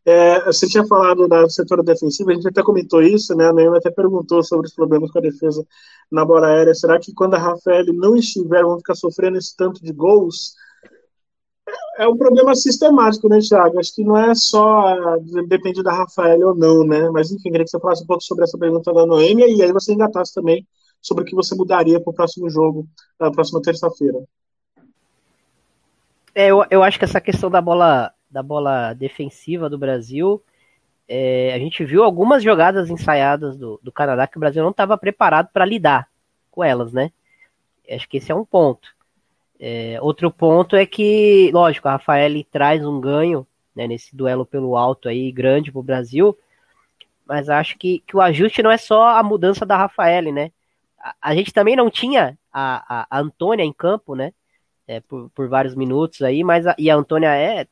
[0.05, 3.47] É, você tinha falado da setor defensivo, a gente até comentou isso, né?
[3.47, 5.65] A Naomi até perguntou sobre os problemas com a defesa
[6.11, 6.73] na bola aérea.
[6.73, 10.55] Será que quando a Rafael não estiver, vão ficar sofrendo esse tanto de gols?
[11.97, 13.79] É, é um problema sistemático, né, Thiago?
[13.79, 17.09] Acho que não é só depende da Rafael ou não, né?
[17.09, 19.71] Mas enfim, queria que você falasse um pouco sobre essa pergunta da Noêmia e aí
[19.71, 20.65] você engatasse também
[21.01, 22.87] sobre o que você mudaria para o próximo jogo,
[23.19, 24.19] na próxima terça-feira.
[26.33, 30.43] É, eu, eu acho que essa questão da bola da bola defensiva do Brasil.
[31.07, 34.97] É, a gente viu algumas jogadas ensaiadas do, do Canadá que o Brasil não estava
[34.97, 36.07] preparado para lidar
[36.51, 37.11] com elas, né?
[37.89, 38.89] Acho que esse é um ponto.
[39.59, 44.77] É, outro ponto é que, lógico, a Rafael traz um ganho né, nesse duelo pelo
[44.77, 46.37] alto aí grande para o Brasil,
[47.25, 50.51] mas acho que, que o ajuste não é só a mudança da Rafael, né?
[50.99, 54.33] A, a gente também não tinha a, a, a Antônia em campo, né?
[54.87, 57.67] É, por, por vários minutos aí, mas a, e a Antônia é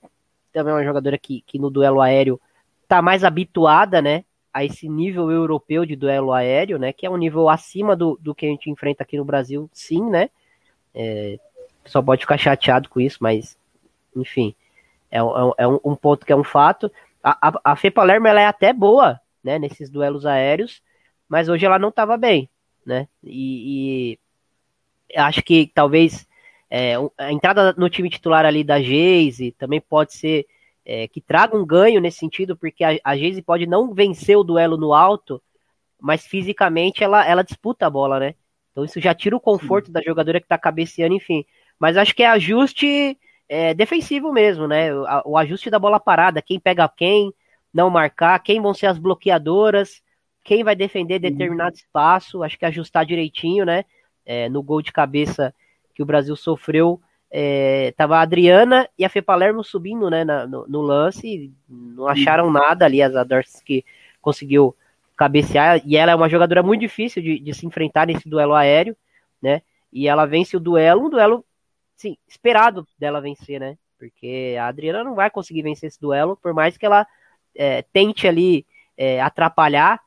[0.51, 2.39] também é uma jogadora que, que no duelo aéreo
[2.87, 4.23] tá mais habituada, né,
[4.53, 8.33] a esse nível europeu de duelo aéreo, né, que é um nível acima do, do
[8.33, 10.29] que a gente enfrenta aqui no Brasil, sim, né,
[10.95, 11.37] é,
[11.85, 13.57] só pode ficar chateado com isso, mas,
[14.15, 14.55] enfim,
[15.11, 15.21] é, é,
[15.59, 16.91] é um, um, ponto que é um fato.
[17.23, 20.81] A, a, a Fê Palermo, ela é até boa, né, nesses duelos aéreos,
[21.29, 22.49] mas hoje ela não estava bem,
[22.85, 24.17] né, e,
[25.13, 26.26] e acho que talvez
[26.69, 30.45] é, a entrada no time titular ali da Geise também pode ser
[30.85, 34.43] é, que traga um ganho nesse sentido, porque a, a Geise pode não vencer o
[34.43, 35.41] duelo no alto,
[35.99, 38.35] mas fisicamente ela, ela disputa a bola, né?
[38.71, 39.93] Então isso já tira o conforto Sim.
[39.93, 41.45] da jogadora que está cabeceando, enfim.
[41.79, 43.17] Mas acho que é ajuste
[43.49, 44.93] é, defensivo mesmo, né?
[44.93, 47.33] O, o, ajuste da bola parada, quem pega quem,
[47.73, 50.01] não marcar, quem vão ser as bloqueadoras,
[50.43, 51.81] quem vai defender determinado uhum.
[51.81, 53.83] espaço, acho que ajustar direitinho, né?
[54.25, 55.53] É, no gol de cabeça
[55.97, 60.45] que o Brasil sofreu, é, tava a Adriana e a Fê Palermo subindo, né, na,
[60.45, 63.11] no, no, lance, não acharam nada ali, as
[63.65, 63.83] que
[64.21, 64.75] conseguiu
[65.15, 68.95] cabecear, e ela é uma jogadora muito difícil de, de, se enfrentar nesse duelo aéreo,
[69.41, 69.63] né?
[69.91, 71.43] E ela vence o duelo, um duelo,
[71.95, 73.75] sim, esperado dela vencer, né?
[73.97, 77.07] Porque a Adriana não vai conseguir vencer esse duelo, por mais que ela
[77.55, 79.99] é, tente ali é, atrapalhar,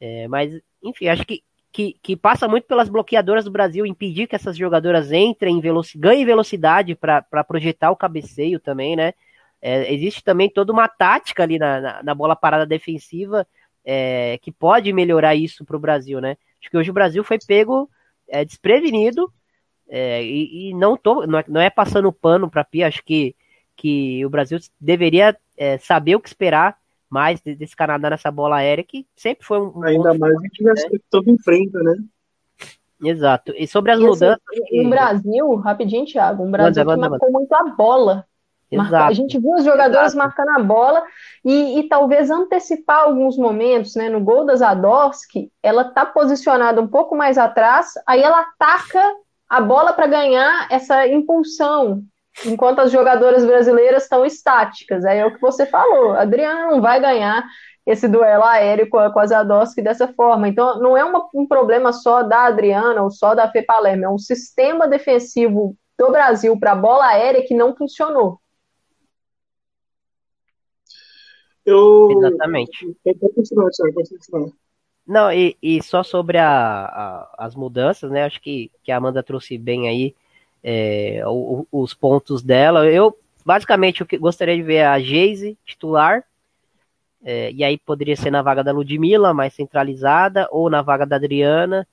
[0.00, 1.42] é, mas, enfim, acho que,
[1.72, 6.24] que, que, passa muito pelas bloqueadoras do Brasil, impedir que essas jogadoras entrem, veloci ganhem
[6.24, 9.14] velocidade para projetar o cabeceio também, né?
[9.60, 13.46] É, existe também toda uma tática ali na, na, na bola parada defensiva,
[13.84, 16.36] é, que pode melhorar isso para o Brasil, né?
[16.60, 17.88] Acho que hoje o Brasil foi pego
[18.28, 19.32] é, desprevenido
[19.88, 23.34] é, e, e, não, tô, não, é, não é passando pano para Pia, acho que,
[23.76, 26.76] que o Brasil deveria é, saber o que esperar
[27.12, 29.84] mais desse Canadá nessa bola aérea, que sempre foi um.
[29.84, 30.72] Ainda mais a gente né?
[31.10, 31.94] todo em frente, né?
[33.04, 33.52] Exato.
[33.56, 34.38] E sobre as e mudanças.
[34.50, 34.88] Assim, que...
[34.88, 37.38] Brasil, rapidinho, Thiago, um Brasil manda, que marcou manda.
[37.38, 38.26] muito a bola
[38.76, 40.16] Marca, a gente viu os jogadores Exato.
[40.16, 41.02] marcando a bola
[41.44, 44.08] e, e, talvez antecipar alguns momentos, né?
[44.08, 49.02] No gol da Zadorski, ela tá posicionada um pouco mais atrás, aí ela ataca
[49.48, 52.02] a bola para ganhar essa impulsão,
[52.46, 55.04] enquanto as jogadoras brasileiras estão estáticas.
[55.04, 57.44] Aí é o que você falou, a Adriana não vai ganhar
[57.84, 60.48] esse duelo aéreo com a, com a dessa forma.
[60.48, 64.08] Então, não é uma, um problema só da Adriana ou só da Fê Palermo, é
[64.08, 68.40] um sistema defensivo do Brasil para a bola aérea que não funcionou.
[71.64, 72.08] Eu...
[72.18, 72.96] Exatamente.
[75.06, 78.24] Não, e, e só sobre a, a, as mudanças, né?
[78.24, 80.14] Acho que, que a Amanda trouxe bem aí
[80.62, 81.22] é,
[81.70, 82.86] os pontos dela.
[82.86, 86.24] Eu, basicamente, que gostaria de ver é a Geise titular,
[87.24, 91.16] é, e aí poderia ser na vaga da Ludmilla, mais centralizada, ou na vaga da
[91.16, 91.86] Adriana,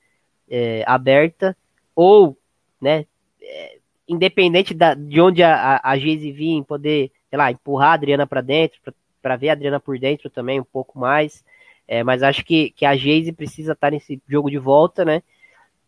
[0.48, 1.56] é, aberta,
[1.94, 2.36] ou,
[2.80, 3.06] né,
[3.40, 7.94] é, independente da, de onde a, a, a Geise vir, poder, sei lá, empurrar a
[7.94, 8.80] Adriana para dentro,
[9.22, 11.44] para ver a Adriana por dentro também um pouco mais.
[11.86, 15.22] É, mas acho que, que a Geise precisa estar nesse jogo de volta, né?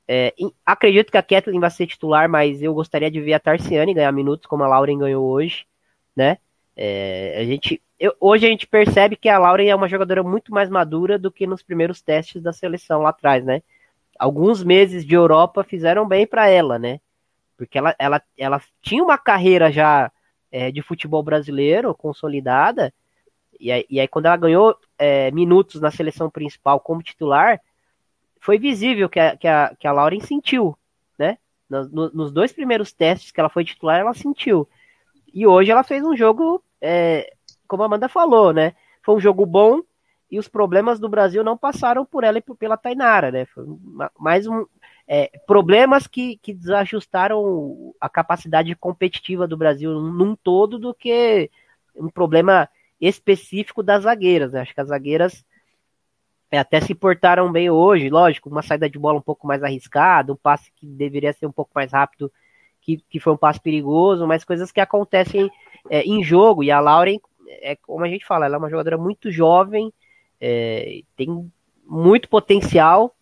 [0.07, 0.35] É,
[0.67, 4.13] acredito que a Kathleen vai ser titular, mas eu gostaria de ver a Tarciane ganhar
[4.13, 5.67] minutos, como a Lauren ganhou hoje,
[6.15, 6.39] né?
[6.77, 10.53] É, a gente, eu, hoje a gente percebe que a Lauren é uma jogadora muito
[10.53, 13.63] mais madura do que nos primeiros testes da seleção lá atrás, né?
[14.19, 17.01] Alguns meses de Europa fizeram bem para ela, né?
[17.57, 20.11] Porque ela, ela, ela tinha uma carreira já
[20.51, 22.93] é, de futebol brasileiro consolidada,
[23.59, 27.61] e aí, e aí quando ela ganhou é, minutos na seleção principal como titular,
[28.43, 30.77] foi visível que a, que a, que a Lauren sentiu,
[31.17, 31.39] né?
[31.71, 34.69] Nos, nos dois primeiros testes que ela foi titular, ela sentiu.
[35.33, 37.33] E hoje ela fez um jogo, é,
[37.69, 38.75] como a Amanda falou, né?
[39.01, 39.81] Foi um jogo bom
[40.29, 43.45] e os problemas do Brasil não passaram por ela e pela Tainara, né?
[43.47, 43.65] Foi
[44.19, 44.67] mais um,
[45.07, 51.49] é, problemas que, que desajustaram a capacidade competitiva do Brasil num todo do que
[51.95, 52.69] um problema
[53.01, 54.53] específico das zagueiras.
[54.53, 54.63] Né?
[54.63, 55.45] Acho que as zagueiras
[56.53, 60.35] é, até se portaram bem hoje, lógico, uma saída de bola um pouco mais arriscada,
[60.35, 62.31] um passe que deveria ser um pouco mais rápido,
[62.83, 65.51] que, que foi um passe perigoso, mas coisas que acontecem
[65.89, 66.63] é, em jogo.
[66.63, 69.91] E a Lauren, é, como a gente fala, ela é uma jogadora muito jovem,
[70.39, 71.51] é, tem
[71.87, 73.17] muito potencial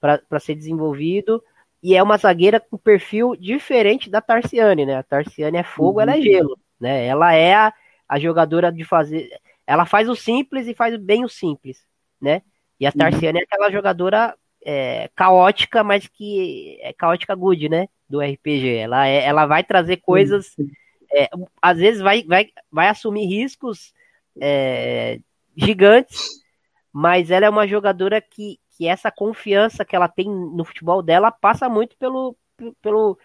[0.00, 1.40] para ser desenvolvido.
[1.80, 4.96] E é uma zagueira com perfil diferente da Tarciane, né?
[4.96, 6.00] A Tarciane é fogo, uhum.
[6.00, 6.22] ela é uhum.
[6.22, 7.06] gelo, né?
[7.06, 7.72] Ela é a,
[8.08, 9.30] a jogadora de fazer.
[9.64, 11.86] Ela faz o simples e faz bem o simples,
[12.20, 12.42] né?
[12.78, 12.98] E a uhum.
[12.98, 17.88] Tarciane é aquela jogadora é, caótica, mas que é caótica good, né?
[18.08, 18.76] Do RPG.
[18.76, 20.54] Ela, é, ela vai trazer coisas.
[21.14, 21.28] É,
[21.60, 23.92] às vezes vai, vai, vai assumir riscos
[24.40, 25.18] é,
[25.56, 26.20] gigantes,
[26.92, 31.30] mas ela é uma jogadora que, que essa confiança que ela tem no futebol dela
[31.30, 32.36] passa muito pelo,
[32.80, 33.18] pelo,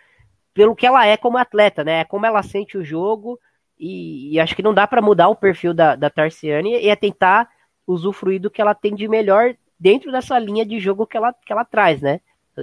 [0.53, 2.03] pelo que ela é como atleta, né?
[2.05, 3.39] Como ela sente o jogo
[3.79, 6.95] e, e acho que não dá para mudar o perfil da, da Tarciane e é
[6.95, 7.49] tentar
[7.87, 11.53] usufruir do que ela tem de melhor dentro dessa linha de jogo que ela, que
[11.53, 12.19] ela traz, né?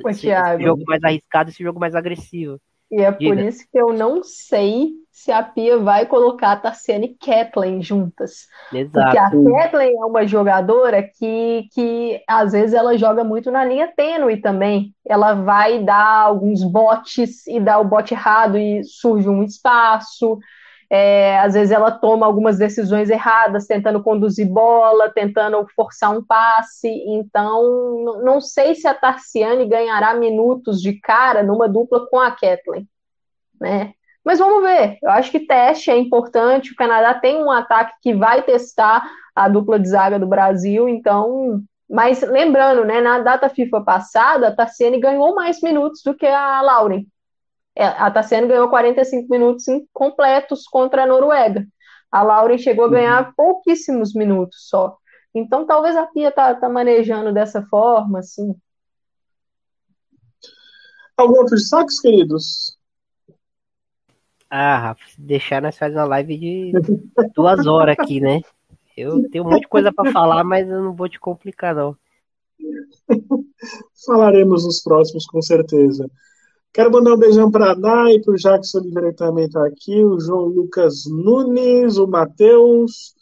[0.08, 2.60] esse, esse jogo mais arriscado, esse jogo mais agressivo.
[2.90, 3.34] E é Diga.
[3.34, 7.82] por isso que eu não sei se a Pia vai colocar a Tarciane e Kathleen
[7.82, 8.46] juntas.
[8.72, 8.92] Exato.
[8.92, 13.90] Porque a Kathleen é uma jogadora que, que às vezes ela joga muito na linha
[13.96, 14.94] tênue também.
[15.04, 20.38] Ela vai dar alguns botes e dá o bote errado e surge um espaço.
[20.91, 26.89] É, às vezes ela toma algumas decisões erradas, tentando conduzir bola, tentando forçar um passe.
[26.89, 32.89] Então, não sei se a Tarciane ganhará minutos de cara numa dupla com a Kathleen,
[33.61, 33.93] né?
[34.24, 34.99] Mas vamos ver.
[35.03, 36.72] Eu acho que teste é importante.
[36.72, 41.62] O Canadá tem um ataque que vai testar a dupla de zaga do Brasil, então.
[41.89, 46.62] Mas lembrando, né, na data FIFA passada, a Tarciane ganhou mais minutos do que a
[46.62, 47.05] Lauren.
[47.76, 51.66] É, a Tassiane ganhou 45 minutos completos contra a Noruega.
[52.10, 53.32] A Lauren chegou a ganhar uhum.
[53.36, 54.96] pouquíssimos minutos só.
[55.34, 58.54] Então, talvez a Pia tá, tá manejando dessa forma, assim.
[61.16, 62.78] Algum outro destaques, queridos?
[64.48, 66.72] Ah, Rafa, se deixar, nós faz uma live de
[67.34, 68.40] duas horas aqui, né?
[68.96, 71.96] Eu tenho um monte de coisa para falar, mas eu não vou te complicar, não.
[74.06, 76.08] Falaremos nos próximos, com certeza.
[76.74, 80.18] Quero mandar um beijão para a Nai, para o Jackson Oliveira também está aqui, o
[80.18, 83.14] João Lucas Nunes, o Matheus,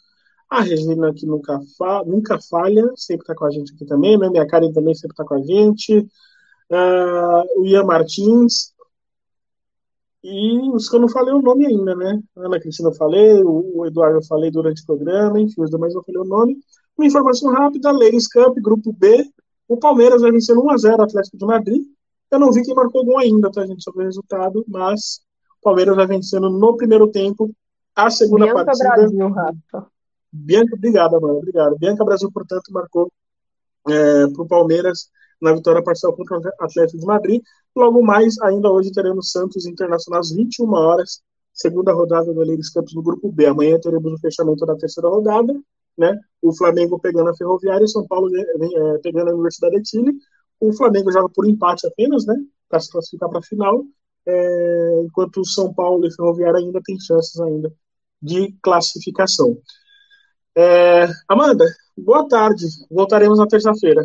[0.49, 4.27] a Regina que nunca, fa nunca falha, sempre está com a gente aqui também, né?
[4.27, 8.73] Minha Karen também sempre está com a gente, uh, o Ian Martins,
[10.23, 12.23] e os que eu não falei o nome ainda, né?
[12.35, 16.01] Ana Cristina eu falei, o Eduardo eu falei durante o programa, enfim, os demais eu
[16.03, 16.57] falei o nome.
[16.97, 19.29] Uma informação rápida, Ladies Cup, grupo B,
[19.67, 21.83] o Palmeiras vai vencer 1x0 o Atlético de Madrid,
[22.33, 25.21] eu não vi quem marcou gol ainda, tá, gente, sobre o resultado, mas
[25.59, 27.53] o Palmeiras vai vencendo no primeiro tempo
[27.95, 28.89] a segunda Bianca partida.
[28.89, 29.87] Brasil, Rafa.
[30.31, 31.77] Bianca, obrigada, mano, obrigado.
[31.77, 33.11] Bianca Brasil, portanto, marcou
[33.87, 35.09] é, para o Palmeiras
[35.39, 37.41] na vitória parcial contra o Atlético de Madrid.
[37.75, 41.21] Logo mais, ainda hoje teremos Santos Internacional às 21 horas,
[41.53, 43.45] segunda rodada do Ladies Campos no grupo B.
[43.45, 45.53] Amanhã teremos o fechamento da terceira rodada,
[45.97, 46.17] né?
[46.41, 50.13] O Flamengo pegando a Ferroviária e o São Paulo é, pegando a Universidade de Chile.
[50.65, 52.35] O Flamengo joga por empate apenas, né?
[52.69, 53.83] Para se classificar para a final,
[54.25, 57.69] é, enquanto o São Paulo e Ferroviário ainda tem chances ainda
[58.21, 59.57] de classificação.
[60.55, 61.65] É, Amanda,
[61.97, 62.65] boa tarde.
[62.89, 64.01] Voltaremos na terça-feira.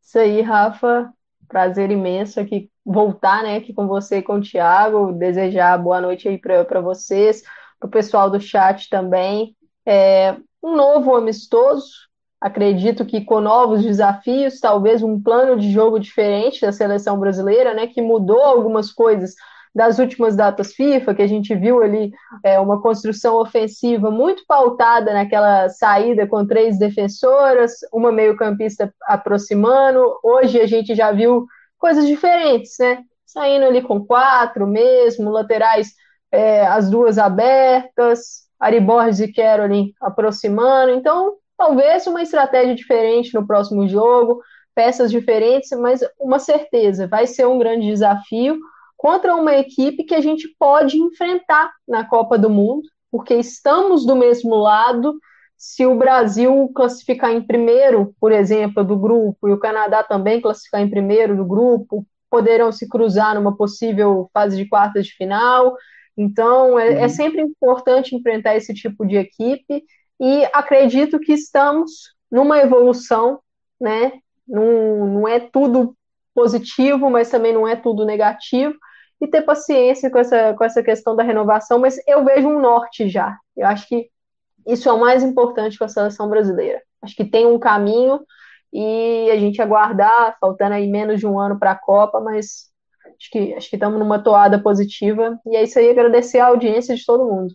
[0.00, 1.12] Isso aí, Rafa.
[1.48, 5.12] Prazer imenso aqui voltar, né, aqui com você e com o Thiago.
[5.12, 7.42] Desejar boa noite aí para vocês,
[7.80, 9.56] para o pessoal do chat também.
[9.84, 12.07] É, um novo amistoso,
[12.40, 17.86] Acredito que com novos desafios, talvez um plano de jogo diferente da seleção brasileira, né,
[17.88, 19.34] que mudou algumas coisas
[19.74, 22.12] das últimas datas FIFA, que a gente viu ali
[22.44, 30.18] é, uma construção ofensiva muito pautada naquela saída com três defensoras, uma meio-campista aproximando.
[30.22, 31.46] Hoje a gente já viu
[31.78, 33.02] coisas diferentes, né?
[33.26, 35.92] Saindo ali com quatro mesmo, laterais
[36.32, 40.92] é, as duas abertas, Ari Borges e Caroline aproximando.
[40.92, 44.40] Então, Talvez uma estratégia diferente no próximo jogo,
[44.76, 48.60] peças diferentes, mas uma certeza, vai ser um grande desafio
[48.96, 54.14] contra uma equipe que a gente pode enfrentar na Copa do Mundo, porque estamos do
[54.14, 55.18] mesmo lado.
[55.56, 60.80] Se o Brasil classificar em primeiro, por exemplo, do grupo, e o Canadá também classificar
[60.80, 65.74] em primeiro do grupo, poderão se cruzar numa possível fase de quartas de final.
[66.16, 67.08] Então, é, é uhum.
[67.08, 69.82] sempre importante enfrentar esse tipo de equipe
[70.20, 73.40] e acredito que estamos numa evolução,
[73.80, 74.12] né?
[74.46, 75.96] Não, não é tudo
[76.34, 78.74] positivo, mas também não é tudo negativo,
[79.20, 83.08] e ter paciência com essa, com essa questão da renovação, mas eu vejo um norte
[83.08, 83.36] já.
[83.56, 84.08] Eu acho que
[84.66, 86.80] isso é o mais importante com a seleção brasileira.
[87.02, 88.20] Acho que tem um caminho
[88.72, 92.68] e a gente aguardar, faltando aí menos de um ano para a Copa, mas
[93.18, 95.38] acho que acho que estamos numa toada positiva.
[95.46, 97.54] E é isso aí, agradecer a audiência de todo mundo.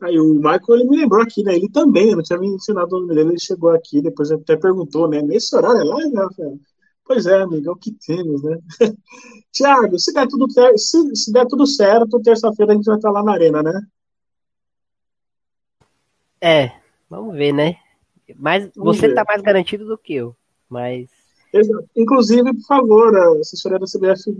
[0.00, 1.56] Aí o Michael ele me lembrou aqui, né?
[1.56, 4.56] Ele também, eu não tinha me ensinado o nome dele, ele chegou aqui, depois até
[4.56, 5.20] perguntou, né?
[5.20, 6.58] Nesse horário é live, Rafael?
[7.04, 8.58] Pois é, amigo, é o que temos, né?
[9.50, 10.46] Tiago, se der tudo,
[10.76, 13.80] se, se der tudo certo, terça-feira a gente vai estar lá na arena, né?
[16.40, 16.72] É,
[17.10, 17.76] vamos ver, né?
[18.36, 19.14] Mas você ver.
[19.14, 20.36] tá mais garantido do que eu,
[20.68, 21.08] mas.
[21.52, 21.88] Exato.
[21.96, 24.38] Inclusive, por favor, a assessoria da CBF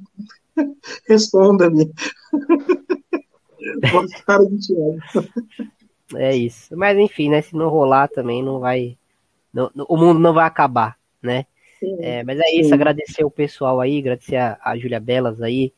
[1.08, 1.90] responda-me.
[6.16, 6.76] É isso.
[6.76, 7.42] Mas enfim, né?
[7.42, 8.96] Se não rolar também, não vai.
[9.52, 11.46] Não, o mundo não vai acabar, né?
[12.00, 12.74] É, mas é isso, Sim.
[12.74, 15.72] agradecer o pessoal aí, agradecer a, a Júlia Belas aí,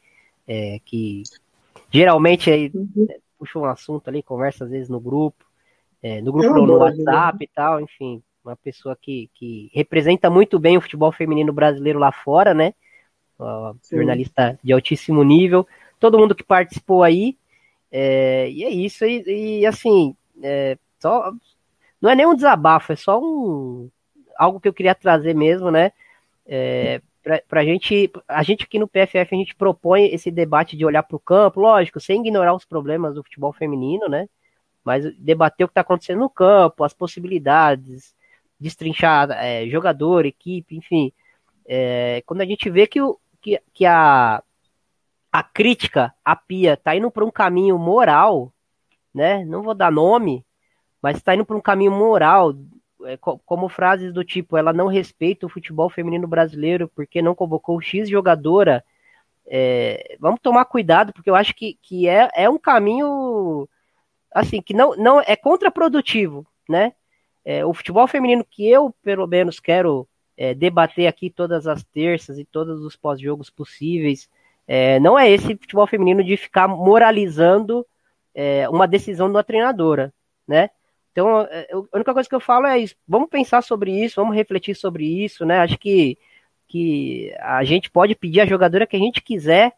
[0.48, 1.22] é, que
[1.90, 3.06] geralmente aí uhum.
[3.40, 5.46] Puxa um assunto ali, conversa às vezes no grupo,
[6.02, 7.44] é, no grupo no WhatsApp né?
[7.44, 12.12] e tal, enfim, uma pessoa que, que representa muito bem o futebol feminino brasileiro lá
[12.12, 12.74] fora, né?
[13.90, 15.66] jornalista de altíssimo nível,
[15.98, 17.38] todo mundo que participou aí,
[17.90, 21.32] é, e é isso, e, e assim, é, só,
[22.00, 23.90] não é nem um desabafo, é só um
[24.36, 25.92] algo que eu queria trazer mesmo, né?
[26.46, 30.86] É, para a gente, a gente aqui no PFF, a gente propõe esse debate de
[30.86, 34.26] olhar para o campo, lógico, sem ignorar os problemas do futebol feminino, né?
[34.82, 38.14] Mas debater o que está acontecendo no campo, as possibilidades,
[38.58, 41.12] destrinchar é, jogador, equipe, enfim.
[41.66, 44.42] É, quando a gente vê que, o, que, que a,
[45.32, 48.52] a crítica, a pia, está indo para um caminho moral,
[49.14, 49.44] né?
[49.44, 50.44] Não vou dar nome,
[51.00, 52.54] mas está indo para um caminho moral,
[53.04, 57.80] é, como frases do tipo, ela não respeita o futebol feminino brasileiro porque não convocou
[57.80, 58.84] X jogadora.
[59.46, 63.68] É, vamos tomar cuidado, porque eu acho que, que é, é um caminho
[64.32, 66.92] assim que não, não é contraprodutivo, né?
[67.44, 72.38] É, o futebol feminino que eu, pelo menos, quero é, debater aqui todas as terças
[72.38, 74.28] e todos os pós-jogos possíveis,
[74.72, 77.84] é, não é esse futebol feminino de ficar moralizando
[78.32, 80.14] é, uma decisão da treinadora,
[80.46, 80.70] né?
[81.10, 82.94] Então, é, a única coisa que eu falo é isso.
[83.06, 85.58] Vamos pensar sobre isso, vamos refletir sobre isso, né?
[85.58, 86.16] Acho que,
[86.68, 89.72] que a gente pode pedir a jogadora que a gente quiser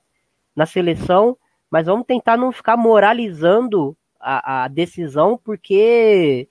[0.54, 1.38] na seleção,
[1.70, 6.46] mas vamos tentar não ficar moralizando a, a decisão, porque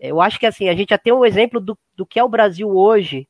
[0.00, 2.28] eu acho que assim, a gente já tem um exemplo do, do que é o
[2.30, 3.28] Brasil hoje,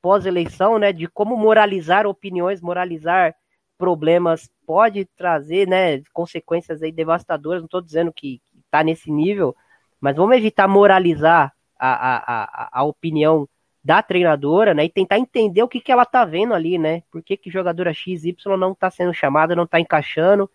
[0.00, 0.92] pós-eleição, né?
[0.92, 3.34] De como moralizar opiniões, moralizar
[3.78, 7.62] problemas pode trazer, né, consequências aí devastadoras.
[7.62, 9.56] Não estou dizendo que está nesse nível,
[10.00, 13.48] mas vamos evitar moralizar a, a, a, a opinião
[13.82, 14.84] da treinadora, né?
[14.84, 17.02] E tentar entender o que, que ela tá vendo ali, né?
[17.10, 20.50] Por que, que jogadora XY não tá sendo chamada, não tá encaixando,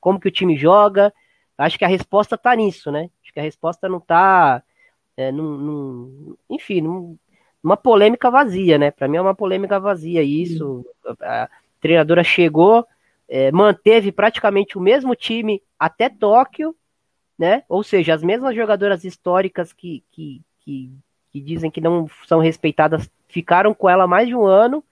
[0.00, 1.12] como que o time joga.
[1.56, 3.08] Acho que a resposta tá nisso, né?
[3.22, 4.62] Acho que a resposta não tá.
[5.16, 7.16] É, num, num, enfim, num,
[7.62, 8.90] uma polêmica vazia, né?
[8.90, 10.84] Para mim é uma polêmica vazia isso.
[11.22, 11.48] A
[11.84, 12.86] treinadora chegou,
[13.28, 16.74] é, manteve praticamente o mesmo time até Tóquio,
[17.38, 17.62] né?
[17.68, 20.90] Ou seja, as mesmas jogadoras históricas que, que, que,
[21.30, 24.82] que dizem que não são respeitadas ficaram com ela mais de um ano,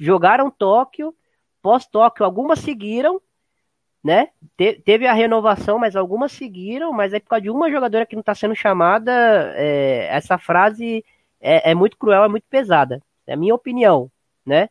[0.00, 1.14] jogaram Tóquio,
[1.62, 3.22] pós-Tóquio algumas seguiram,
[4.02, 4.30] né?
[4.56, 8.16] Te, teve a renovação, mas algumas seguiram, mas é por causa de uma jogadora que
[8.16, 9.12] não está sendo chamada,
[9.54, 11.04] é, essa frase
[11.40, 13.00] é, é, muito cruel, é muito pesada.
[13.24, 14.10] É a minha opinião,
[14.44, 14.68] né?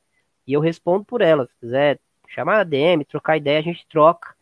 [0.48, 1.46] E eu respondo por ela.
[1.46, 4.36] Se quiser chamar a DM, trocar ideia, a gente troca.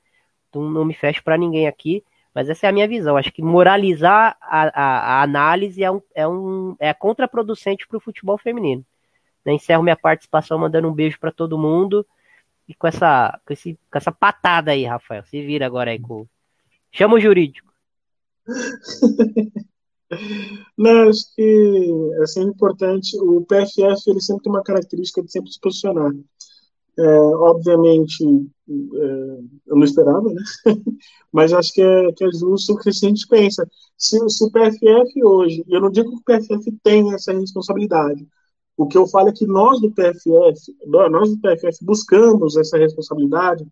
[0.54, 2.04] Não, não me fecho para ninguém aqui.
[2.34, 3.18] Mas essa é a minha visão.
[3.18, 8.02] Acho que moralizar a, a, a análise é, um, é, um, é contraproducente para o
[8.02, 8.86] futebol feminino.
[9.44, 9.54] Né?
[9.54, 12.06] Encerro minha participação mandando um beijo para todo mundo.
[12.68, 15.24] E com essa, com, esse, com essa patada aí, Rafael.
[15.26, 16.28] Se vira agora aí com.
[16.92, 17.74] Chama o jurídico.
[20.78, 23.18] Não, acho que é sempre importante.
[23.20, 26.12] O PFF ele sempre tem uma característica de sempre se posicionar.
[26.98, 30.42] É, obviamente, é, eu não esperava, né?
[31.32, 33.70] Mas acho que é, que é justo o que a gente pensa.
[33.98, 38.26] Se, se o PFF hoje, eu não digo que o PFF tem essa responsabilidade,
[38.78, 43.66] o que eu falo é que nós do PFF, nós do PFF buscamos essa responsabilidade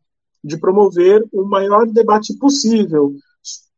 [0.44, 3.14] de promover o maior debate possível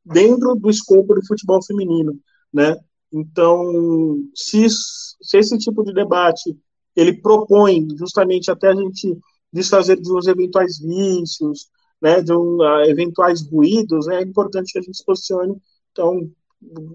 [0.04, 2.20] dentro do escopo do futebol feminino,
[2.56, 2.78] né?
[3.12, 6.58] Então, se, se esse tipo de debate
[6.96, 9.20] ele propõe justamente até a gente
[9.52, 11.70] desfazer de uns eventuais vícios,
[12.02, 15.62] né, de um, uh, eventuais ruídos, né, é importante que a gente se posicione.
[15.92, 16.32] Então,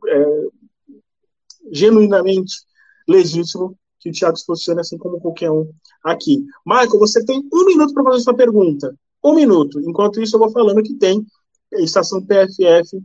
[0.09, 0.47] é,
[1.71, 2.55] genuinamente
[3.07, 5.71] legítimo que o Thiago se posicione assim como qualquer um
[6.03, 6.45] aqui.
[6.65, 8.95] Michael, você tem um minuto para fazer sua pergunta.
[9.23, 9.79] Um minuto.
[9.81, 11.25] Enquanto isso, eu vou falando que tem
[11.73, 13.03] estação PFF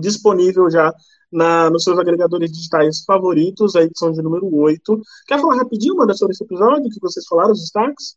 [0.00, 0.94] disponível já
[1.32, 5.00] na, nos seus agregadores digitais favoritos, a edição de número 8.
[5.26, 8.16] Quer falar rapidinho, Manda, sobre esse episódio que vocês falaram, os destaques?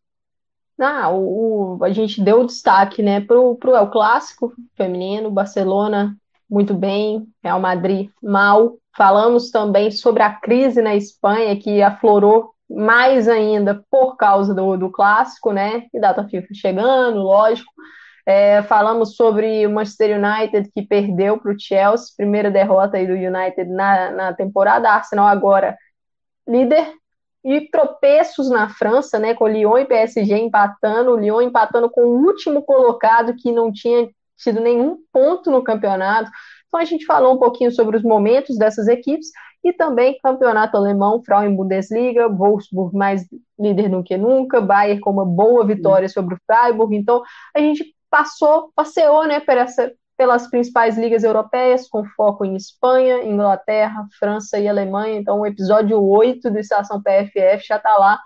[0.80, 6.18] Ah, o, o, a gente deu destaque, né, pro, pro El Clássico feminino, Barcelona
[6.54, 8.78] muito bem, Real Madrid mal.
[8.96, 14.92] Falamos também sobre a crise na Espanha, que aflorou mais ainda por causa do, do
[14.92, 15.88] clássico, né?
[15.92, 17.72] E data FIFA chegando, lógico.
[18.26, 23.14] É, falamos sobre o Manchester United que perdeu para o Chelsea, primeira derrota aí do
[23.14, 24.90] United na, na temporada.
[24.90, 25.78] Arsenal agora
[26.48, 26.94] líder
[27.44, 32.26] e tropeços na França, né, com Lyon e PSG empatando, o Lyon empatando com o
[32.26, 36.32] último colocado que não tinha tido nenhum ponto no campeonato.
[36.68, 39.28] Então a gente falou um pouquinho sobre os momentos dessas equipes
[39.64, 43.26] e também campeonato alemão, Frauen Bundesliga, Wolfsburg mais
[43.60, 46.96] líder do que nunca, Bayern com uma boa vitória sobre o Freiburg.
[46.96, 47.22] Então
[47.56, 49.42] a gente passou, passeou, né,
[50.16, 55.18] pelas principais ligas europeias, com foco em Espanha, Inglaterra, França e Alemanha.
[55.18, 58.20] Então, o episódio 8 do Estação PFF já está lá.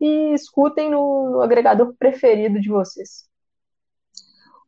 [0.00, 3.24] E escutem no, no, agregador preferido de vocês.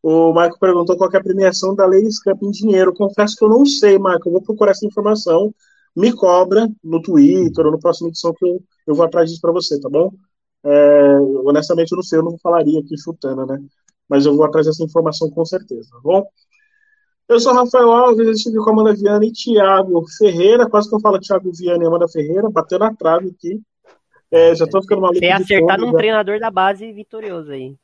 [0.03, 2.93] O Marco perguntou qual é a premiação da Ladies Cup em dinheiro.
[2.93, 4.29] Confesso que eu não sei, Marco.
[4.29, 5.55] Eu vou procurar essa informação.
[5.97, 9.53] Me cobra no Twitter ou no próximo edição que eu, eu vou atrás disso para
[9.53, 10.13] você, tá bom?
[10.65, 13.63] É, honestamente, eu não sei, eu não falaria aqui chutando, né?
[14.09, 16.27] Mas eu vou atrás dessa informação com certeza, tá bom?
[17.27, 21.01] Eu sou Rafael Alves, estive com a Amanda Viana e Thiago Ferreira, quase que eu
[21.01, 23.63] falo Thiago Viana e Amanda Ferreira, bateu na trave aqui.
[24.31, 25.19] É, já tô ficando maluco.
[25.19, 25.97] Sem acertar num já.
[25.97, 27.77] treinador da base vitorioso aí.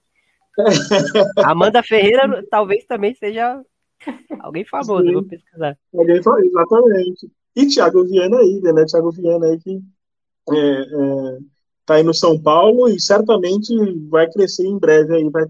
[1.45, 3.63] Amanda Ferreira talvez também seja
[4.41, 5.13] alguém famoso, Sim.
[5.13, 5.79] vou pesquisar.
[5.95, 7.31] Alguém famoso, exatamente.
[7.57, 8.85] E Thiago Viana aí, né?
[8.85, 9.81] Thiago Viana aí que
[10.51, 11.39] é, é,
[11.87, 13.75] tá aí no São Paulo e certamente
[14.09, 15.47] vai crescer em breve aí, vai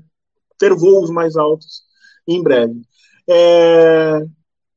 [0.61, 1.83] ter voos mais altos
[2.29, 2.81] em breve.
[3.29, 4.21] É,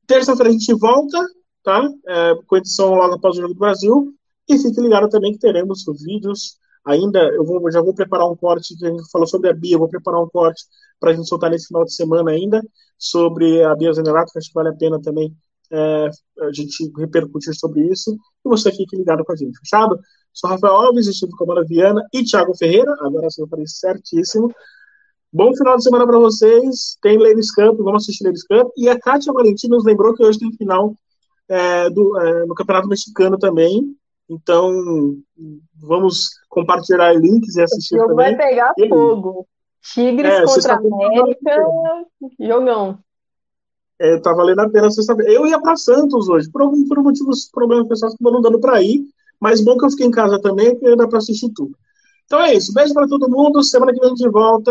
[0.06, 1.18] Terça-feira a gente volta,
[1.62, 1.88] tá?
[2.06, 4.14] É, com edição logo após o Jogo do Brasil.
[4.48, 7.20] E fique ligado também que teremos vídeos ainda.
[7.28, 10.22] Eu vou, já vou preparar um corte, a gente falou sobre a Bia, vou preparar
[10.22, 10.64] um corte
[11.00, 12.62] para a gente soltar nesse final de semana ainda,
[12.98, 15.34] sobre a Bia Zenerato, que acho que vale a pena também
[15.70, 18.12] é, a gente repercutir sobre isso.
[18.12, 19.98] E você fique ligado com a gente, fechado?
[20.32, 23.66] Sou Rafael Alves, estive com a Mara Viana e Thiago Ferreira, agora sim eu falei
[23.66, 24.52] certíssimo.
[25.34, 26.96] Bom final de semana para vocês.
[27.02, 28.70] Tem Ladies Cup, vamos assistir Ladies Cup.
[28.76, 30.94] E a Kátia Valentim nos lembrou que hoje tem final
[31.48, 33.96] é, do, é, no Campeonato Mexicano também.
[34.30, 35.16] Então,
[35.74, 37.96] vamos compartilhar links e assistir.
[37.96, 38.36] O jogo também.
[38.36, 39.44] vai pegar e, fogo.
[39.82, 41.66] Tigres é, contra América,
[42.38, 42.98] jogão.
[43.98, 45.32] É, tá valendo a pena sexta-feira.
[45.32, 48.80] Eu ia para Santos hoje, por, algum, por motivos, problemas pessoais que não dando para
[48.80, 49.04] ir,
[49.40, 51.76] mas bom que eu fiquei em casa também, porque dá para assistir tudo.
[52.24, 52.72] Então é isso.
[52.72, 53.64] Beijo para todo mundo.
[53.64, 54.70] Semana que vem a gente volta.